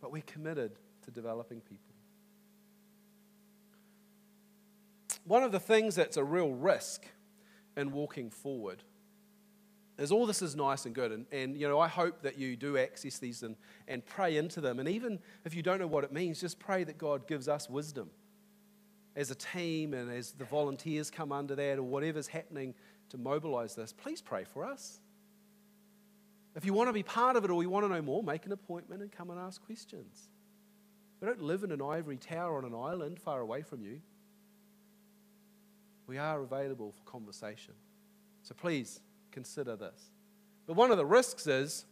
[0.00, 0.72] But we're committed
[1.04, 1.94] to developing people.
[5.24, 7.04] One of the things that's a real risk
[7.76, 8.82] in walking forward
[9.98, 11.12] is all this is nice and good.
[11.12, 14.62] And, and you know, I hope that you do access these and, and pray into
[14.62, 14.80] them.
[14.80, 17.68] And even if you don't know what it means, just pray that God gives us
[17.68, 18.08] wisdom
[19.16, 22.74] as a team and as the volunteers come under that or whatever's happening
[23.10, 23.92] to mobilize this.
[23.92, 25.00] Please pray for us.
[26.54, 28.46] If you want to be part of it or you want to know more, make
[28.46, 30.28] an appointment and come and ask questions.
[31.20, 34.00] We don't live in an ivory tower on an island far away from you.
[36.06, 37.74] We are available for conversation.
[38.42, 40.10] So please consider this.
[40.66, 41.84] But one of the risks is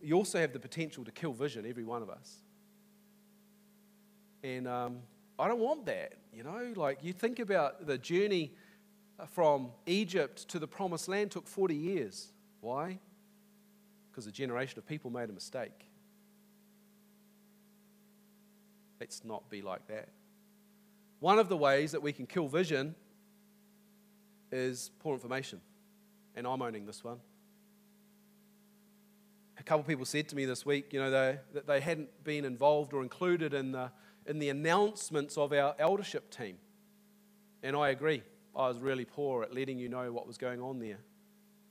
[0.00, 2.36] you also have the potential to kill vision, every one of us.
[4.42, 4.98] And um,
[5.38, 6.72] I don't want that, you know?
[6.74, 8.52] Like, you think about the journey
[9.18, 12.32] uh, from Egypt to the promised land took 40 years.
[12.60, 12.98] Why?
[14.10, 15.86] Because a generation of people made a mistake.
[18.98, 20.08] Let's not be like that.
[21.20, 22.94] One of the ways that we can kill vision
[24.50, 25.60] is poor information
[26.36, 27.18] and I'm owning this one.
[29.58, 32.10] A couple of people said to me this week, you know, they, that they hadn't
[32.22, 33.90] been involved or included in the,
[34.28, 36.56] in the announcements of our eldership team.
[37.62, 38.22] And I agree.
[38.54, 40.98] I was really poor at letting you know what was going on there.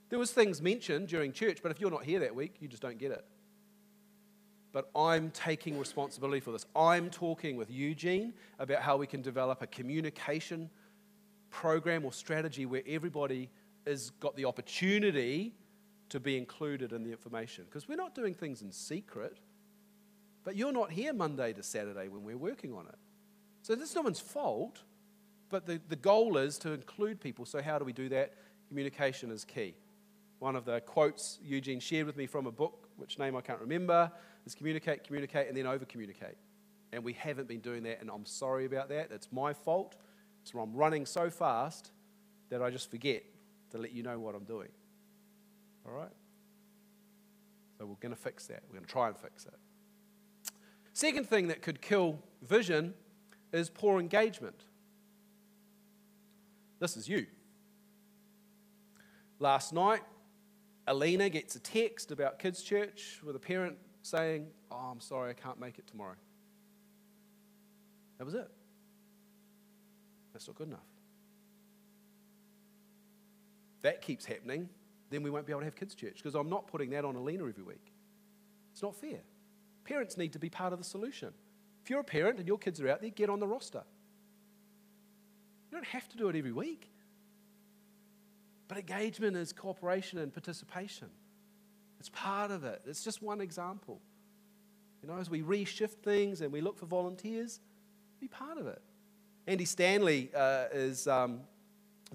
[0.08, 2.82] There was things mentioned during church, but if you're not here that week, you just
[2.82, 3.24] don't get it.
[4.72, 6.66] But I'm taking responsibility for this.
[6.76, 10.70] I'm talking with Eugene about how we can develop a communication
[11.50, 13.50] program or strategy where everybody
[13.86, 15.54] has got the opportunity
[16.10, 17.64] to be included in the information.
[17.64, 19.38] Because we're not doing things in secret,
[20.46, 22.94] but you're not here Monday to Saturday when we're working on it.
[23.62, 24.78] So this is no one's fault,
[25.50, 27.44] but the, the goal is to include people.
[27.44, 28.34] So, how do we do that?
[28.68, 29.74] Communication is key.
[30.38, 33.60] One of the quotes Eugene shared with me from a book, which name I can't
[33.60, 34.12] remember,
[34.46, 36.36] is communicate, communicate, and then over communicate.
[36.92, 39.10] And we haven't been doing that, and I'm sorry about that.
[39.10, 39.96] It's my fault.
[40.44, 41.90] So I'm running so fast
[42.50, 43.24] that I just forget
[43.72, 44.68] to let you know what I'm doing.
[45.84, 46.12] All right?
[47.78, 48.62] So we're going to fix that.
[48.68, 49.54] We're going to try and fix it.
[50.96, 52.94] Second thing that could kill vision
[53.52, 54.64] is poor engagement.
[56.78, 57.26] This is you.
[59.38, 60.00] Last night,
[60.86, 65.34] Alina gets a text about kids' church with a parent saying, Oh, I'm sorry, I
[65.34, 66.16] can't make it tomorrow.
[68.18, 68.50] That was it.
[70.32, 70.80] That's not good enough
[73.86, 74.68] that keeps happening,
[75.10, 77.14] then we won't be able to have kids' church because I'm not putting that on
[77.14, 77.92] Alina every week.
[78.72, 79.20] It's not fair.
[79.86, 81.32] Parents need to be part of the solution.
[81.84, 83.84] If you're a parent and your kids are out there, get on the roster.
[85.70, 86.90] You don't have to do it every week.
[88.66, 91.08] But engagement is cooperation and participation.
[92.00, 92.82] It's part of it.
[92.84, 94.00] It's just one example.
[95.02, 97.60] You know, as we reshift things and we look for volunteers,
[98.20, 98.82] be part of it.
[99.46, 101.42] Andy Stanley uh, is um,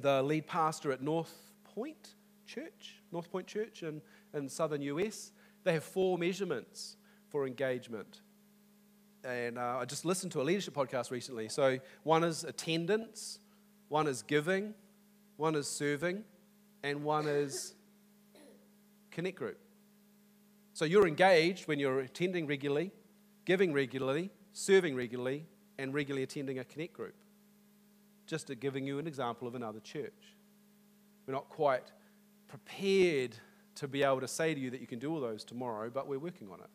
[0.01, 1.33] the lead pastor at North
[1.73, 4.01] Point Church, North Point Church in,
[4.33, 5.31] in southern US.
[5.63, 6.97] They have four measurements
[7.31, 8.21] for engagement.
[9.23, 11.47] And uh, I just listened to a leadership podcast recently.
[11.49, 13.39] So one is attendance,
[13.87, 14.73] one is giving,
[15.37, 16.23] one is serving,
[16.83, 17.75] and one is
[19.11, 19.57] connect group.
[20.73, 22.91] So you're engaged when you're attending regularly,
[23.45, 25.45] giving regularly, serving regularly,
[25.77, 27.15] and regularly attending a connect group.
[28.25, 30.35] Just to giving you an example of another church.
[31.27, 31.91] We're not quite
[32.47, 33.35] prepared
[33.75, 36.07] to be able to say to you that you can do all those tomorrow, but
[36.07, 36.69] we're working on it.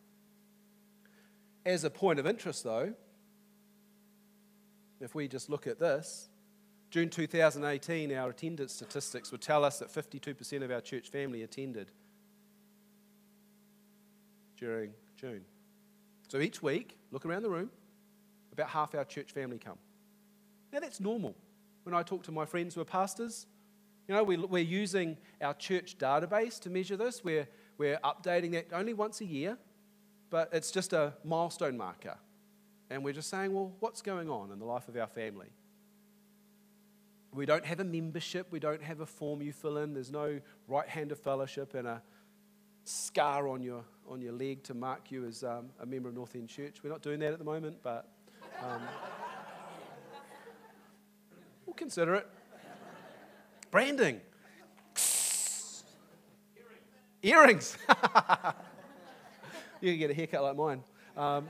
[1.67, 2.95] As a point of interest, though,
[5.01, 6.29] if we just look at this,
[6.91, 11.91] June 2018, our attendance statistics would tell us that 52% of our church family attended
[14.57, 15.45] during June.
[16.29, 17.71] So each week, look around the room,
[18.53, 19.79] about half our church family come.
[20.73, 21.35] Now that's normal.
[21.83, 23.49] When I talk to my friends who are pastors,
[24.07, 27.25] you know, we, we're using our church database to measure this.
[27.25, 29.59] We're, we're updating that only once a year,
[30.31, 32.17] but it's just a milestone marker.
[32.91, 35.49] And we're just saying, well, what's going on in the life of our family?
[37.33, 40.41] We don't have a membership, we don't have a form you fill in, there's no
[40.69, 42.03] right hand of fellowship and a
[42.85, 46.35] scar on your, on your leg to mark you as um, a member of North
[46.35, 46.79] End Church.
[46.83, 48.09] We're not doing that at the moment, but
[48.63, 48.81] um,
[51.67, 52.29] we'll consider it.
[53.71, 54.21] Branding.
[57.23, 57.77] Earrings.
[59.81, 60.83] you can get a haircut like mine.
[61.17, 61.49] Um,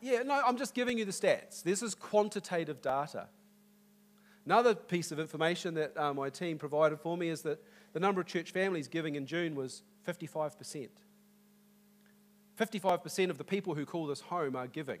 [0.00, 1.62] yeah, no, I'm just giving you the stats.
[1.62, 3.26] This is quantitative data.
[4.46, 8.20] Another piece of information that uh, my team provided for me is that the number
[8.20, 10.88] of church families giving in June was 55%.
[12.58, 15.00] 55% of the people who call this home are giving.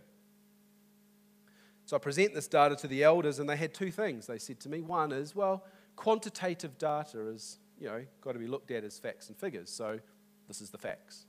[1.86, 4.60] So I present this data to the elders, and they had two things they said
[4.60, 4.82] to me.
[4.82, 5.64] One is, well,
[5.96, 9.70] quantitative data is, you know, got to be looked at as facts and figures.
[9.70, 9.98] So
[10.46, 11.24] this is the facts.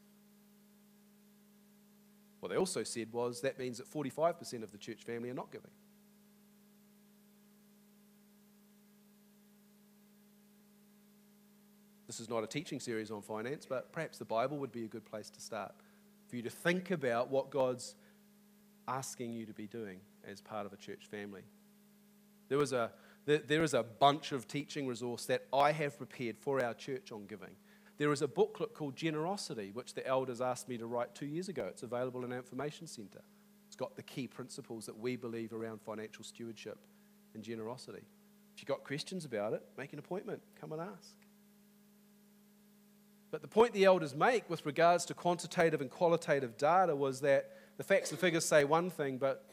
[2.40, 5.52] What they also said was that means that 45% of the church family are not
[5.52, 5.72] giving.
[12.08, 14.88] This is not a teaching series on finance, but perhaps the Bible would be a
[14.88, 15.74] good place to start
[16.28, 17.96] for you to think about what God's
[18.88, 21.44] asking you to be doing as part of a church family.
[22.48, 22.92] There, was a,
[23.26, 27.26] there is a bunch of teaching resource that I have prepared for our church on
[27.28, 27.56] giving.
[28.00, 31.50] There is a booklet called Generosity, which the elders asked me to write two years
[31.50, 31.66] ago.
[31.68, 33.22] It's available in our information centre.
[33.68, 36.80] It's got the key principles that we believe around financial stewardship
[37.34, 38.04] and generosity.
[38.56, 41.14] If you've got questions about it, make an appointment, come and ask.
[43.32, 47.52] But the point the elders make with regards to quantitative and qualitative data was that
[47.78, 49.46] the facts and figures say one thing, but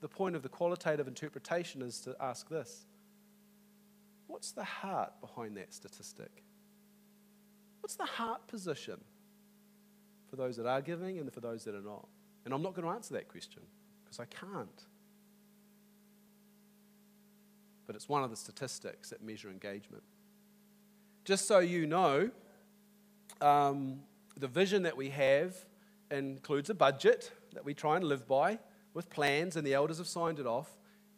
[0.00, 2.86] the point of the qualitative interpretation is to ask this
[4.28, 6.45] What's the heart behind that statistic?
[7.80, 9.00] What's the heart position
[10.28, 12.06] for those that are giving and for those that are not?
[12.44, 13.62] And I'm not going to answer that question
[14.04, 14.84] because I can't.
[17.86, 20.02] But it's one of the statistics that measure engagement.
[21.24, 22.30] Just so you know,
[23.40, 24.00] um,
[24.36, 25.54] the vision that we have
[26.10, 28.58] includes a budget that we try and live by
[28.94, 30.68] with plans, and the elders have signed it off.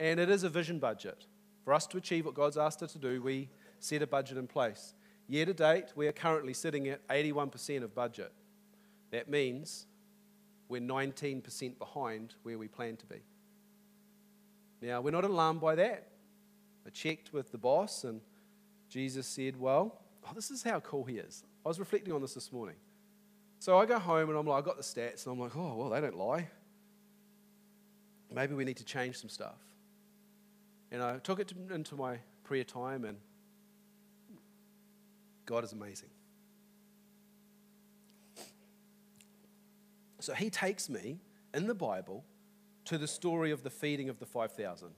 [0.01, 1.27] And it is a vision budget.
[1.64, 4.47] For us to achieve what God's asked us to do, we set a budget in
[4.47, 4.94] place.
[5.29, 8.33] Year to date, we are currently sitting at 81% of budget.
[9.11, 9.87] That means
[10.69, 13.23] we're 19% behind where we plan to be.
[14.81, 16.09] Now, we're not alarmed by that.
[16.87, 18.21] I checked with the boss, and
[18.88, 21.45] Jesus said, Well, oh, this is how cool he is.
[21.64, 22.77] I was reflecting on this this morning.
[23.59, 25.75] So I go home and I'm like, I got the stats, and I'm like, oh,
[25.75, 26.49] well, they don't lie.
[28.33, 29.59] Maybe we need to change some stuff.
[30.91, 33.19] And I took it to, into my prayer time, and
[35.48, 36.11] God is amazing.
[40.20, 41.20] So he takes me
[41.54, 42.22] in the Bible
[42.84, 44.88] to the story of the feeding of the 5,000.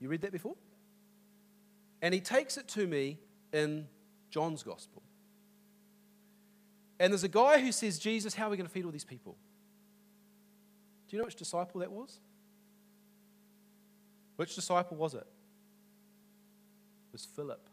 [0.00, 0.56] You read that before?
[2.02, 3.20] And he takes it to me
[3.52, 3.86] in
[4.30, 5.00] John's Gospel.
[6.98, 9.04] And there's a guy who says, Jesus, how are we going to feed all these
[9.04, 9.36] people?
[11.08, 12.18] Do you know which disciple that was?
[14.34, 15.18] Which disciple was it?
[15.18, 17.68] It was Philip.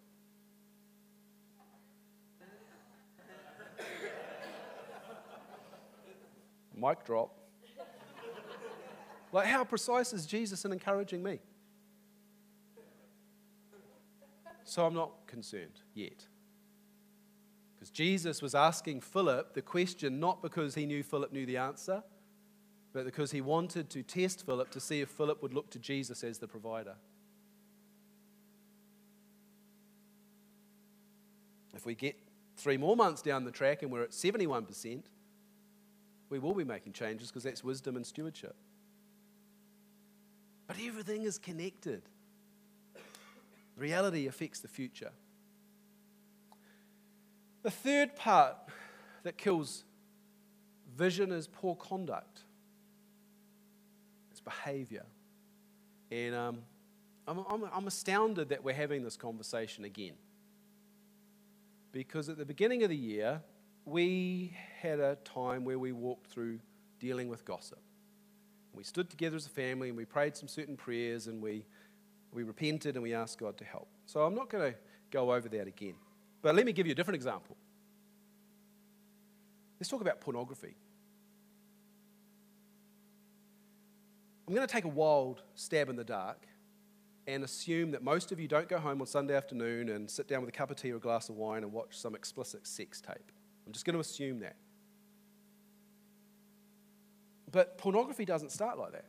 [6.80, 7.36] Mic drop.
[9.32, 11.40] Like, how precise is Jesus in encouraging me?
[14.64, 16.26] So I'm not concerned yet.
[17.76, 22.04] Because Jesus was asking Philip the question not because he knew Philip knew the answer,
[22.92, 26.24] but because he wanted to test Philip to see if Philip would look to Jesus
[26.24, 26.96] as the provider.
[31.76, 32.16] If we get
[32.58, 35.04] three more months down the track and we're at 71%,
[36.30, 38.56] we will be making changes because that's wisdom and stewardship.
[40.68, 42.04] But everything is connected.
[43.76, 45.12] Reality affects the future.
[47.64, 48.56] The third part
[49.24, 49.84] that kills
[50.96, 52.42] vision is poor conduct,
[54.32, 55.06] it's behavior.
[56.12, 56.60] And um,
[57.28, 60.14] I'm, I'm, I'm astounded that we're having this conversation again.
[61.92, 63.42] Because at the beginning of the year,
[63.86, 66.60] we had a time where we walked through
[67.00, 67.80] dealing with gossip.
[68.74, 71.66] We stood together as a family and we prayed some certain prayers and we,
[72.34, 73.90] we repented and we asked God to help.
[74.06, 74.78] So I'm not going to
[75.12, 75.96] go over that again.
[76.42, 77.58] But let me give you a different example.
[79.80, 80.76] Let's talk about pornography.
[84.48, 86.48] I'm going to take a wild stab in the dark
[87.28, 90.42] and assume that most of you don't go home on Sunday afternoon and sit down
[90.42, 93.00] with a cup of tea or a glass of wine and watch some explicit sex
[93.00, 93.32] tape.
[93.68, 94.56] I'm just going to assume that.
[97.52, 99.06] But pornography doesn't start like that.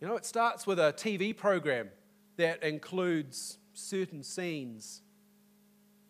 [0.00, 1.88] You know, it starts with a TV program
[2.36, 5.02] that includes certain scenes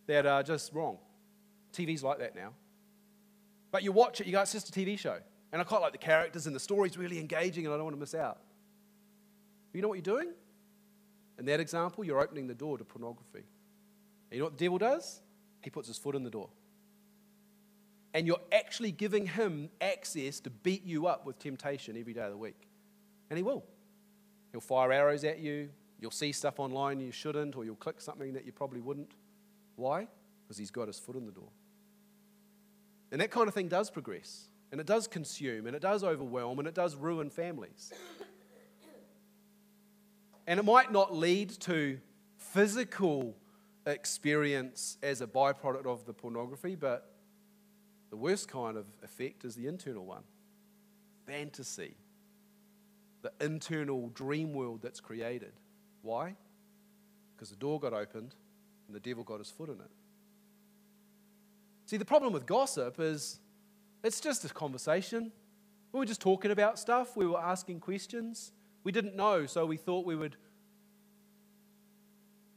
[0.06, 0.98] that are just wrong.
[1.72, 2.52] TV's like that now.
[3.70, 5.18] But you watch it, you go, it's just a TV show.
[5.52, 7.96] And I quite like the characters and the story's really engaging and I don't want
[7.96, 8.38] to miss out.
[9.72, 10.32] But you know what you're doing?
[11.38, 13.44] In that example, you're opening the door to pornography.
[14.30, 15.20] And you know what the devil does?
[15.62, 16.50] He puts his foot in the door.
[18.12, 22.30] And you're actually giving him access to beat you up with temptation every day of
[22.30, 22.68] the week.
[23.30, 23.64] And he will.
[24.50, 25.70] He'll fire arrows at you.
[26.00, 29.12] You'll see stuff online you shouldn't, or you'll click something that you probably wouldn't.
[29.76, 30.08] Why?
[30.42, 31.50] Because he's got his foot in the door.
[33.12, 36.58] And that kind of thing does progress, and it does consume, and it does overwhelm,
[36.58, 37.92] and it does ruin families.
[40.46, 41.98] And it might not lead to
[42.36, 43.36] physical
[43.86, 47.11] experience as a byproduct of the pornography, but
[48.11, 50.22] the worst kind of effect is the internal one
[51.26, 51.94] fantasy,
[53.22, 55.52] the internal dream world that's created.
[56.02, 56.34] Why?
[57.34, 58.34] Because the door got opened
[58.88, 59.90] and the devil got his foot in it.
[61.86, 63.38] See, the problem with gossip is
[64.02, 65.30] it's just a conversation.
[65.92, 68.52] We were just talking about stuff, we were asking questions.
[68.82, 70.36] We didn't know, so we thought we would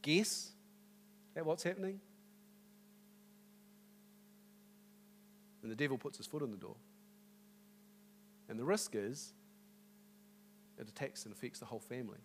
[0.02, 0.52] guess
[1.36, 2.00] at what's happening.
[5.64, 6.76] And the devil puts his foot in the door.
[8.50, 9.32] And the risk is
[10.78, 12.18] it attacks and affects the whole family.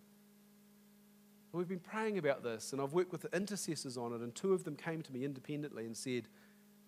[1.52, 4.52] We've been praying about this, and I've worked with the intercessors on it, and two
[4.52, 6.28] of them came to me independently and said,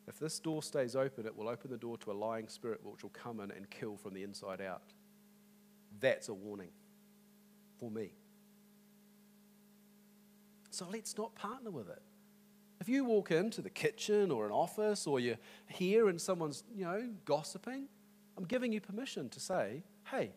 [0.06, 3.02] If this door stays open, it will open the door to a lying spirit which
[3.02, 4.82] will come in and kill from the inside out.
[6.00, 6.70] That's a warning
[7.78, 8.12] for me.
[10.70, 12.02] So let's not partner with it.
[12.82, 16.84] If you walk into the kitchen or an office or you're here and someone's, you
[16.84, 17.84] know, gossiping,
[18.36, 20.32] I'm giving you permission to say, hey,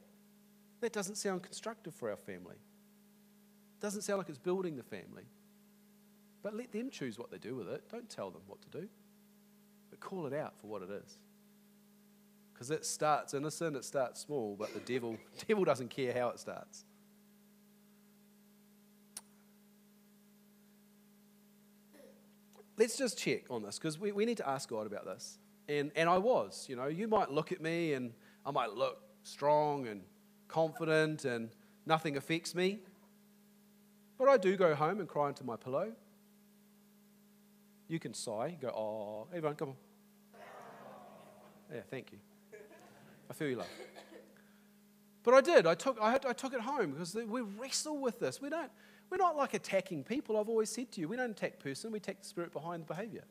[0.79, 2.57] that doesn't sound constructive for our family.
[3.79, 5.23] Doesn't sound like it's building the family.
[6.43, 7.81] But let them choose what they do with it.
[7.89, 8.87] Don't tell them what to do.
[9.89, 11.17] But call it out for what it is.
[12.53, 15.17] Because it starts innocent, it starts small, but the devil,
[15.47, 16.85] devil doesn't care how it starts.
[22.77, 25.37] Let's just check on this because we, we need to ask God about this.
[25.67, 28.11] And, and I was, you know, you might look at me and
[28.45, 30.01] I might look strong and
[30.47, 31.49] confident and
[31.85, 32.79] nothing affects me.
[34.17, 35.91] But I do go home and cry into my pillow.
[37.87, 39.75] You can sigh, go, oh, everyone, come on.
[41.73, 42.19] Yeah, thank you.
[43.29, 43.67] I feel you love.
[45.23, 45.65] But I did.
[45.65, 48.39] I took, I, had, I took it home because we wrestle with this.
[48.39, 48.71] We don't,
[49.09, 50.37] we're not like attacking people.
[50.37, 52.87] I've always said to you, we don't attack person, we attack the spirit behind the
[52.87, 53.23] behavior.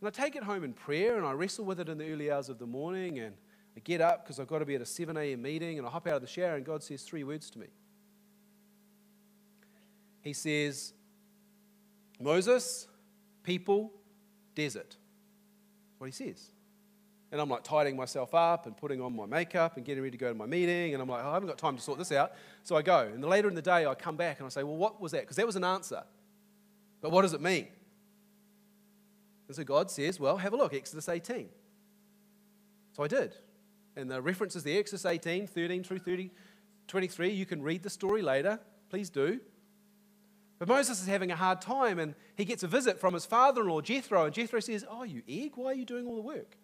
[0.00, 2.30] And I take it home in prayer and I wrestle with it in the early
[2.30, 3.34] hours of the morning and
[3.76, 5.42] I get up because I've got to be at a 7 a.m.
[5.42, 7.66] meeting and I hop out of the shower and God says three words to me.
[10.22, 10.92] He says,
[12.20, 12.86] Moses,
[13.42, 13.92] people,
[14.54, 14.96] desert.
[14.96, 16.50] That's what he says.
[17.30, 20.18] And I'm like tidying myself up and putting on my makeup and getting ready to
[20.18, 20.94] go to my meeting.
[20.94, 22.32] And I'm like, oh, I haven't got time to sort this out.
[22.62, 23.00] So I go.
[23.00, 25.22] And later in the day, I come back and I say, well, what was that?
[25.22, 26.04] Because that was an answer.
[27.02, 27.68] But what does it mean?
[29.46, 31.48] And so God says, well, have a look, Exodus 18.
[32.92, 33.34] So I did.
[33.96, 36.30] And the reference is the Exodus 18, 13 through 30,
[36.86, 37.30] 23.
[37.30, 38.58] You can read the story later.
[38.90, 39.40] Please do.
[40.58, 43.62] But Moses is having a hard time, and he gets a visit from his father
[43.62, 44.24] in law, Jethro.
[44.24, 46.56] And Jethro says, Oh, you egg, why are you doing all the work?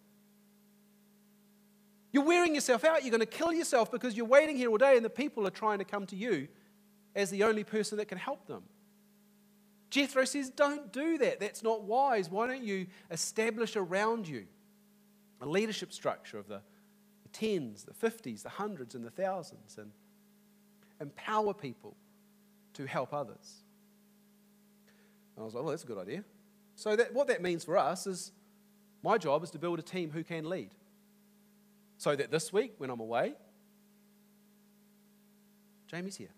[2.15, 3.03] You're wearing yourself out.
[3.03, 5.51] You're going to kill yourself because you're waiting here all day, and the people are
[5.51, 6.47] trying to come to you
[7.13, 8.63] as the only person that can help them.
[9.89, 11.41] Jethro says, Don't do that.
[11.41, 12.31] That's not wise.
[12.31, 14.45] Why don't you establish around you
[15.41, 16.61] a leadership structure of the,
[17.23, 19.91] the tens, the fifties, the hundreds, and the thousands, and
[21.01, 21.97] empower people
[22.75, 23.55] to help others?
[25.35, 26.23] And I was like, Well, that's a good idea.
[26.75, 28.31] So, that, what that means for us is
[29.03, 30.69] my job is to build a team who can lead.
[31.97, 33.33] So that this week, when I'm away,
[35.87, 36.33] Jamie's here.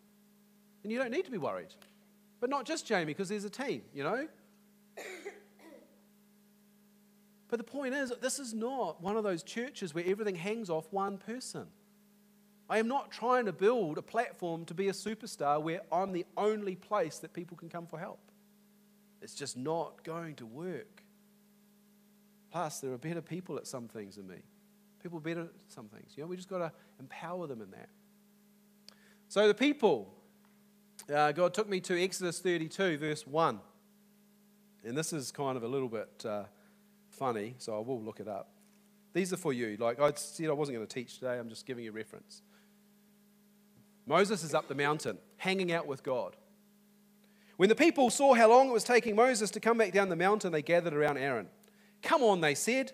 [0.84, 1.74] And you don't need to be worried.
[2.40, 4.28] But not just Jamie, because there's a team, you know?
[7.50, 10.86] But the point is, this is not one of those churches where everything hangs off
[10.92, 11.68] one person.
[12.70, 16.26] I am not trying to build a platform to be a superstar where I'm the
[16.36, 18.20] only place that people can come for help.
[19.22, 21.04] It's just not going to work.
[22.52, 24.44] Plus, there are better people at some things than me.
[25.02, 26.14] People better at some things.
[26.16, 27.90] You know, we just got to empower them in that.
[29.30, 30.14] So the people
[31.14, 33.60] uh, God took me to Exodus 32, verse 1.
[34.84, 36.44] And this is kind of a little bit uh,
[37.10, 38.50] funny, so I will look it up.
[39.14, 39.78] These are for you.
[39.80, 42.42] Like I said, I wasn't going to teach today, I'm just giving you reference.
[44.06, 46.36] Moses is up the mountain, hanging out with God.
[47.58, 50.16] When the people saw how long it was taking Moses to come back down the
[50.16, 51.48] mountain, they gathered around Aaron.
[52.04, 52.92] Come on, they said,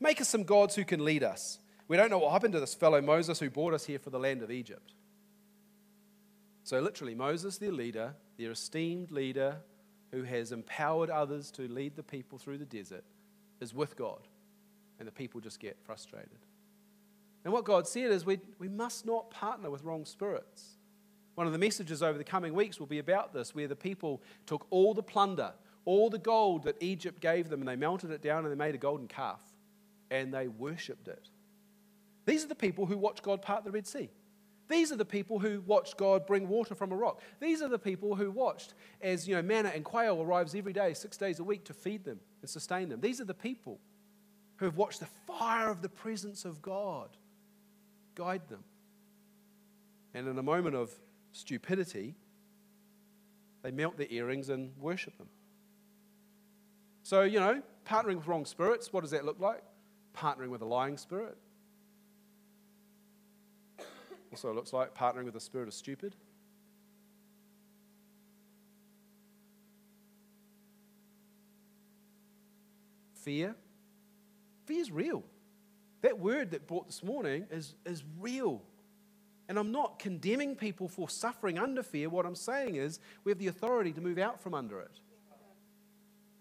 [0.00, 1.58] make us some gods who can lead us.
[1.88, 4.18] We don't know what happened to this fellow Moses who brought us here for the
[4.18, 4.92] land of Egypt.
[6.64, 9.58] So, literally, Moses, their leader, their esteemed leader
[10.10, 13.04] who has empowered others to lead the people through the desert,
[13.60, 14.26] is with God.
[14.98, 16.38] And the people just get frustrated.
[17.44, 20.78] And what God said is we, we must not partner with wrong spirits.
[21.36, 24.22] One of the messages over the coming weeks will be about this, where the people
[24.46, 25.52] took all the plunder,
[25.84, 28.74] all the gold that Egypt gave them, and they melted it down and they made
[28.74, 29.40] a golden calf
[30.10, 31.28] and they worshipped it.
[32.24, 34.10] These are the people who watched God part the Red Sea.
[34.68, 37.22] These are the people who watched God bring water from a rock.
[37.40, 40.92] These are the people who watched as you know manna and quail arrives every day,
[40.92, 43.00] six days a week, to feed them and sustain them.
[43.00, 43.78] These are the people
[44.56, 47.10] who have watched the fire of the presence of God
[48.14, 48.64] guide them.
[50.14, 50.90] And in a moment of
[51.32, 52.16] stupidity,
[53.62, 55.28] they melt their earrings and worship them.
[57.02, 59.62] So, you know, partnering with wrong spirits, what does that look like?
[60.16, 61.36] Partnering with a lying spirit.
[64.32, 66.14] Also, looks like partnering with a spirit of stupid.
[73.14, 73.56] Fear.
[74.66, 75.22] Fear is real.
[76.02, 78.62] That word that brought this morning is, is real.
[79.48, 82.08] And I'm not condemning people for suffering under fear.
[82.08, 85.00] What I'm saying is we have the authority to move out from under it.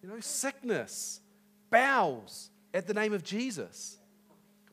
[0.02, 1.22] You know, sickness
[1.70, 3.98] bows at the name of Jesus.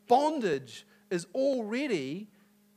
[0.09, 2.29] Bondage is already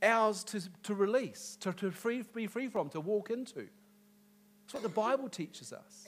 [0.01, 3.67] ours to, to release, to, to free, be free from, to walk into.
[4.63, 6.07] That's what the Bible teaches us.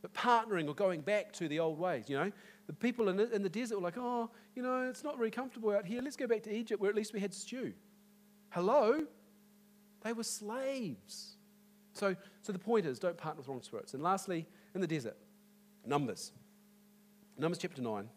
[0.00, 2.32] But partnering or going back to the old ways, you know,
[2.66, 5.30] the people in the, in the desert were like, oh, you know, it's not very
[5.30, 6.00] comfortable out here.
[6.00, 7.72] Let's go back to Egypt where at least we had stew.
[8.50, 9.04] Hello?
[10.02, 11.36] They were slaves.
[11.92, 13.94] So, so the point is, don't partner with wrong spirits.
[13.94, 15.16] And lastly, in the desert,
[15.84, 16.32] Numbers.
[17.38, 18.08] Numbers chapter 9.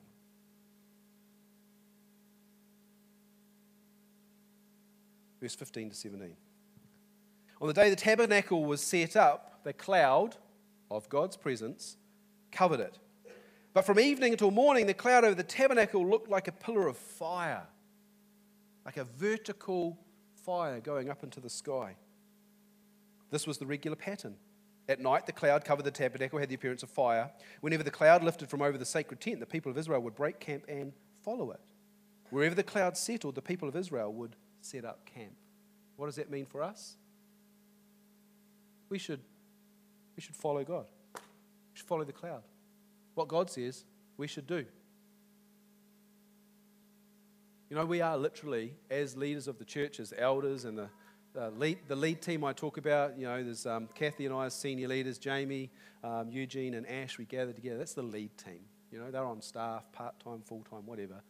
[5.41, 6.35] Verse 15 to 17.
[7.59, 10.37] On the day the tabernacle was set up, the cloud
[10.89, 11.97] of God's presence
[12.51, 12.99] covered it.
[13.73, 16.97] But from evening until morning, the cloud over the tabernacle looked like a pillar of
[16.97, 17.63] fire,
[18.85, 19.97] like a vertical
[20.45, 21.95] fire going up into the sky.
[23.29, 24.35] This was the regular pattern.
[24.89, 27.31] At night, the cloud covered the tabernacle, had the appearance of fire.
[27.61, 30.39] Whenever the cloud lifted from over the sacred tent, the people of Israel would break
[30.39, 30.91] camp and
[31.23, 31.61] follow it.
[32.29, 35.33] Wherever the cloud settled, the people of Israel would set up camp.
[35.95, 36.95] What does that mean for us?
[38.89, 39.21] We should,
[40.15, 40.85] we should follow God.
[41.15, 41.19] We
[41.75, 42.43] should follow the cloud.
[43.15, 43.85] What God says,
[44.17, 44.65] we should do.
[47.69, 50.89] You know, we are literally, as leaders of the church, as elders and the
[51.39, 54.47] uh, lead, the lead team I talk about, you know, there's um, Kathy and I
[54.47, 55.69] as senior leaders, Jamie,
[56.03, 57.77] um, Eugene, and Ash, we gather together.
[57.77, 58.59] That's the lead team.
[58.91, 61.21] You know, they're on staff, part time, full time, whatever.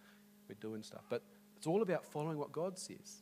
[0.49, 1.03] We're doing stuff.
[1.09, 1.21] But
[1.62, 3.22] it's all about following what God says.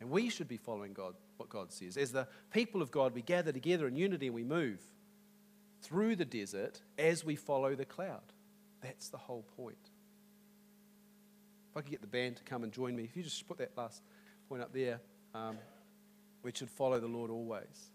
[0.00, 1.98] And we should be following God, what God says.
[1.98, 4.80] As the people of God, we gather together in unity and we move
[5.82, 8.22] through the desert as we follow the cloud.
[8.80, 9.76] That's the whole point.
[11.70, 13.58] If I could get the band to come and join me, if you just put
[13.58, 14.00] that last
[14.48, 14.98] point up there
[15.34, 15.58] um,
[16.42, 17.90] we should follow the Lord always.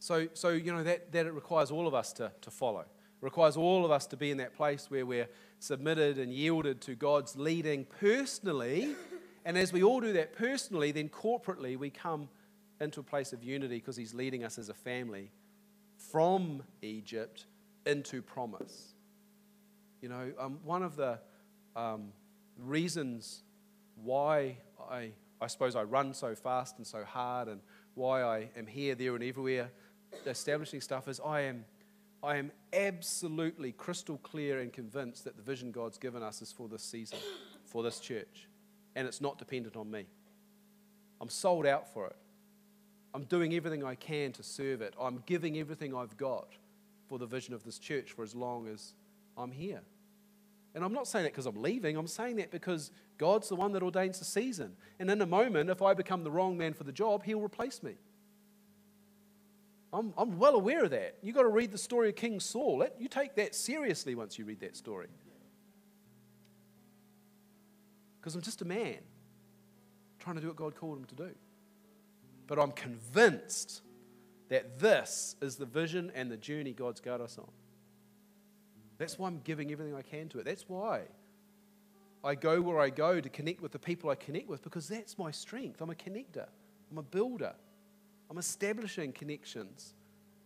[0.00, 2.80] So, so you know, that, that it requires all of us to, to follow.
[2.80, 2.86] It
[3.20, 5.28] requires all of us to be in that place where we're
[5.60, 8.96] submitted and yielded to God's leading personally.
[9.44, 12.28] And as we all do that personally, then corporately we come
[12.80, 15.30] into a place of unity because He's leading us as a family
[16.10, 17.46] from Egypt
[17.86, 18.94] into promise.
[20.02, 21.20] You know, um, one of the
[21.76, 22.12] um,
[22.58, 23.42] reasons
[24.02, 24.56] why
[24.90, 27.60] I I suppose I run so fast and so hard, and
[27.94, 29.70] why I am here, there, and everywhere
[30.26, 31.64] establishing stuff is I am,
[32.22, 36.68] I am absolutely crystal clear and convinced that the vision God's given us is for
[36.68, 37.18] this season,
[37.64, 38.48] for this church,
[38.94, 40.06] and it's not dependent on me.
[41.20, 42.16] I'm sold out for it.
[43.14, 44.94] I'm doing everything I can to serve it.
[45.00, 46.48] I'm giving everything I've got
[47.08, 48.94] for the vision of this church for as long as
[49.36, 49.80] I'm here.
[50.74, 53.72] And I'm not saying that because I'm leaving, I'm saying that because God's the one
[53.72, 54.76] that ordains the season.
[55.00, 57.82] And in a moment, if I become the wrong man for the job, He'll replace
[57.82, 57.94] me.
[59.92, 61.16] I'm, I'm well aware of that.
[61.22, 62.86] You've got to read the story of King Saul.
[62.98, 65.08] You take that seriously once you read that story.
[68.20, 68.98] Because I'm just a man
[70.18, 71.30] trying to do what God called him to do.
[72.46, 73.82] But I'm convinced
[74.48, 77.48] that this is the vision and the journey God's got us on.
[78.98, 80.44] That's why I'm giving everything I can to it.
[80.44, 81.02] That's why
[82.22, 85.18] I go where I go to connect with the people I connect with because that's
[85.18, 85.80] my strength.
[85.80, 86.46] I'm a connector,
[86.90, 87.54] I'm a builder.
[88.30, 89.94] I'm establishing connections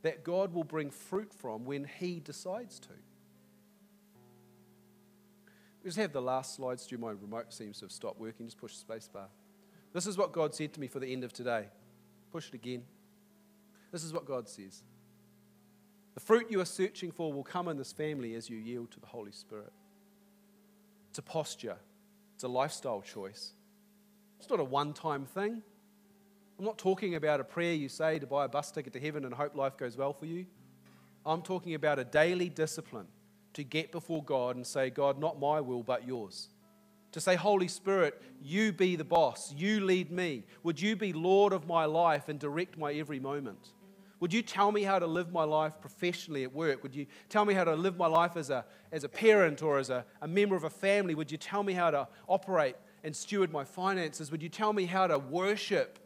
[0.03, 2.89] that God will bring fruit from when He decides to.
[5.83, 6.97] We just have the last slide, Stu.
[6.97, 8.47] My remote seems to have stopped working.
[8.47, 9.29] Just push the space bar.
[9.93, 11.67] This is what God said to me for the end of today.
[12.33, 12.85] Push it again.
[13.93, 14.83] This is what God says.
[16.15, 19.01] The fruit you are searching for will come in this family as you yield to
[19.01, 19.73] the Holy Spirit.
[21.11, 21.77] It's a posture,
[22.35, 23.53] it's a lifestyle choice.
[24.41, 25.63] It's not a one time thing.
[26.65, 29.27] I'm not talking about a prayer you say to buy a bus ticket to heaven
[29.27, 30.47] and hope life goes well for you.
[31.27, 33.07] I'm talking about a daily discipline
[33.53, 36.49] to get before God and say, God, not my will, but yours.
[37.13, 40.45] To say, Holy Spirit, you be the boss, you lead me.
[40.63, 43.75] Would you be Lord of my life and direct my every moment?
[44.21, 46.83] Would you tell me how to live my life professionally at work?
[46.83, 49.77] Would you tell me how to live my life as a, as a parent or
[49.77, 51.15] as a, a member of a family?
[51.15, 54.31] Would you tell me how to operate and steward my finances?
[54.31, 55.99] Would you tell me how to worship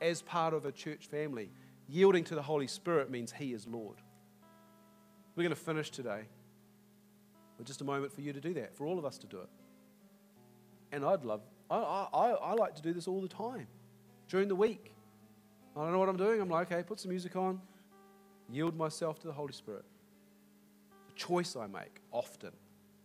[0.00, 1.50] as part of a church family?
[1.88, 3.96] Yielding to the Holy Spirit means He is Lord.
[5.34, 6.22] We're going to finish today
[7.58, 9.38] with just a moment for you to do that, for all of us to do
[9.38, 9.48] it.
[10.92, 13.66] And I'd love, I, I, I like to do this all the time
[14.28, 14.94] during the week.
[15.76, 16.40] I don't know what I'm doing.
[16.40, 17.60] I'm like, okay, put some music on,
[18.50, 19.84] yield myself to the Holy Spirit.
[21.10, 22.52] A choice I make often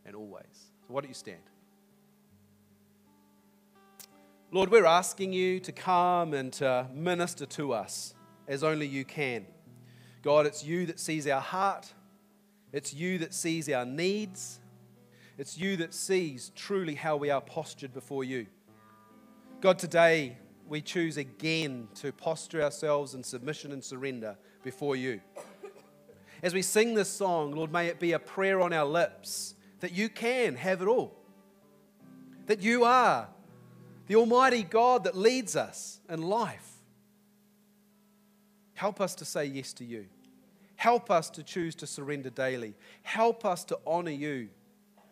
[0.06, 0.46] and always.
[0.88, 1.42] So, why don't you stand?
[4.54, 8.14] Lord, we're asking you to come and to minister to us
[8.50, 9.46] as only you can.
[10.24, 11.94] God, it's you that sees our heart,
[12.74, 14.60] it's you that sees our needs,
[15.38, 18.46] it's you that sees truly how we are postured before you.
[19.62, 20.38] God, today
[20.68, 24.36] we choose again to posture ourselves in submission and surrender
[24.66, 25.22] before you.
[26.44, 29.94] As we sing this song, Lord, may it be a prayer on our lips that
[29.94, 31.16] you can have it all.
[32.48, 33.30] That you are
[34.12, 36.70] the Almighty God that leads us in life.
[38.74, 40.06] Help us to say yes to you.
[40.76, 42.74] Help us to choose to surrender daily.
[43.04, 44.50] Help us to honor you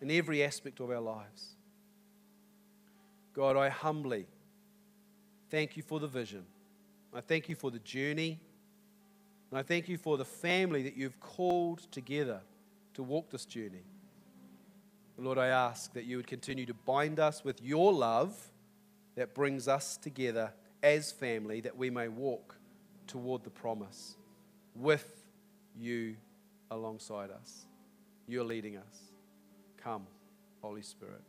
[0.02, 1.56] in every aspect of our lives.
[3.32, 4.28] God, I humbly
[5.50, 6.44] thank you for the vision.
[7.16, 8.38] I thank you for the journey.
[9.50, 12.42] And I thank you for the family that you've called together
[12.96, 13.86] to walk this journey.
[15.18, 18.52] Lord, I ask that you would continue to bind us with your love
[19.20, 20.50] that brings us together
[20.82, 22.56] as family, that we may walk
[23.06, 24.16] toward the promise
[24.74, 25.26] with
[25.78, 26.16] you
[26.72, 27.66] alongside us.
[28.28, 29.12] You're leading us.
[29.76, 30.08] Come,
[30.62, 31.20] Holy Spirit.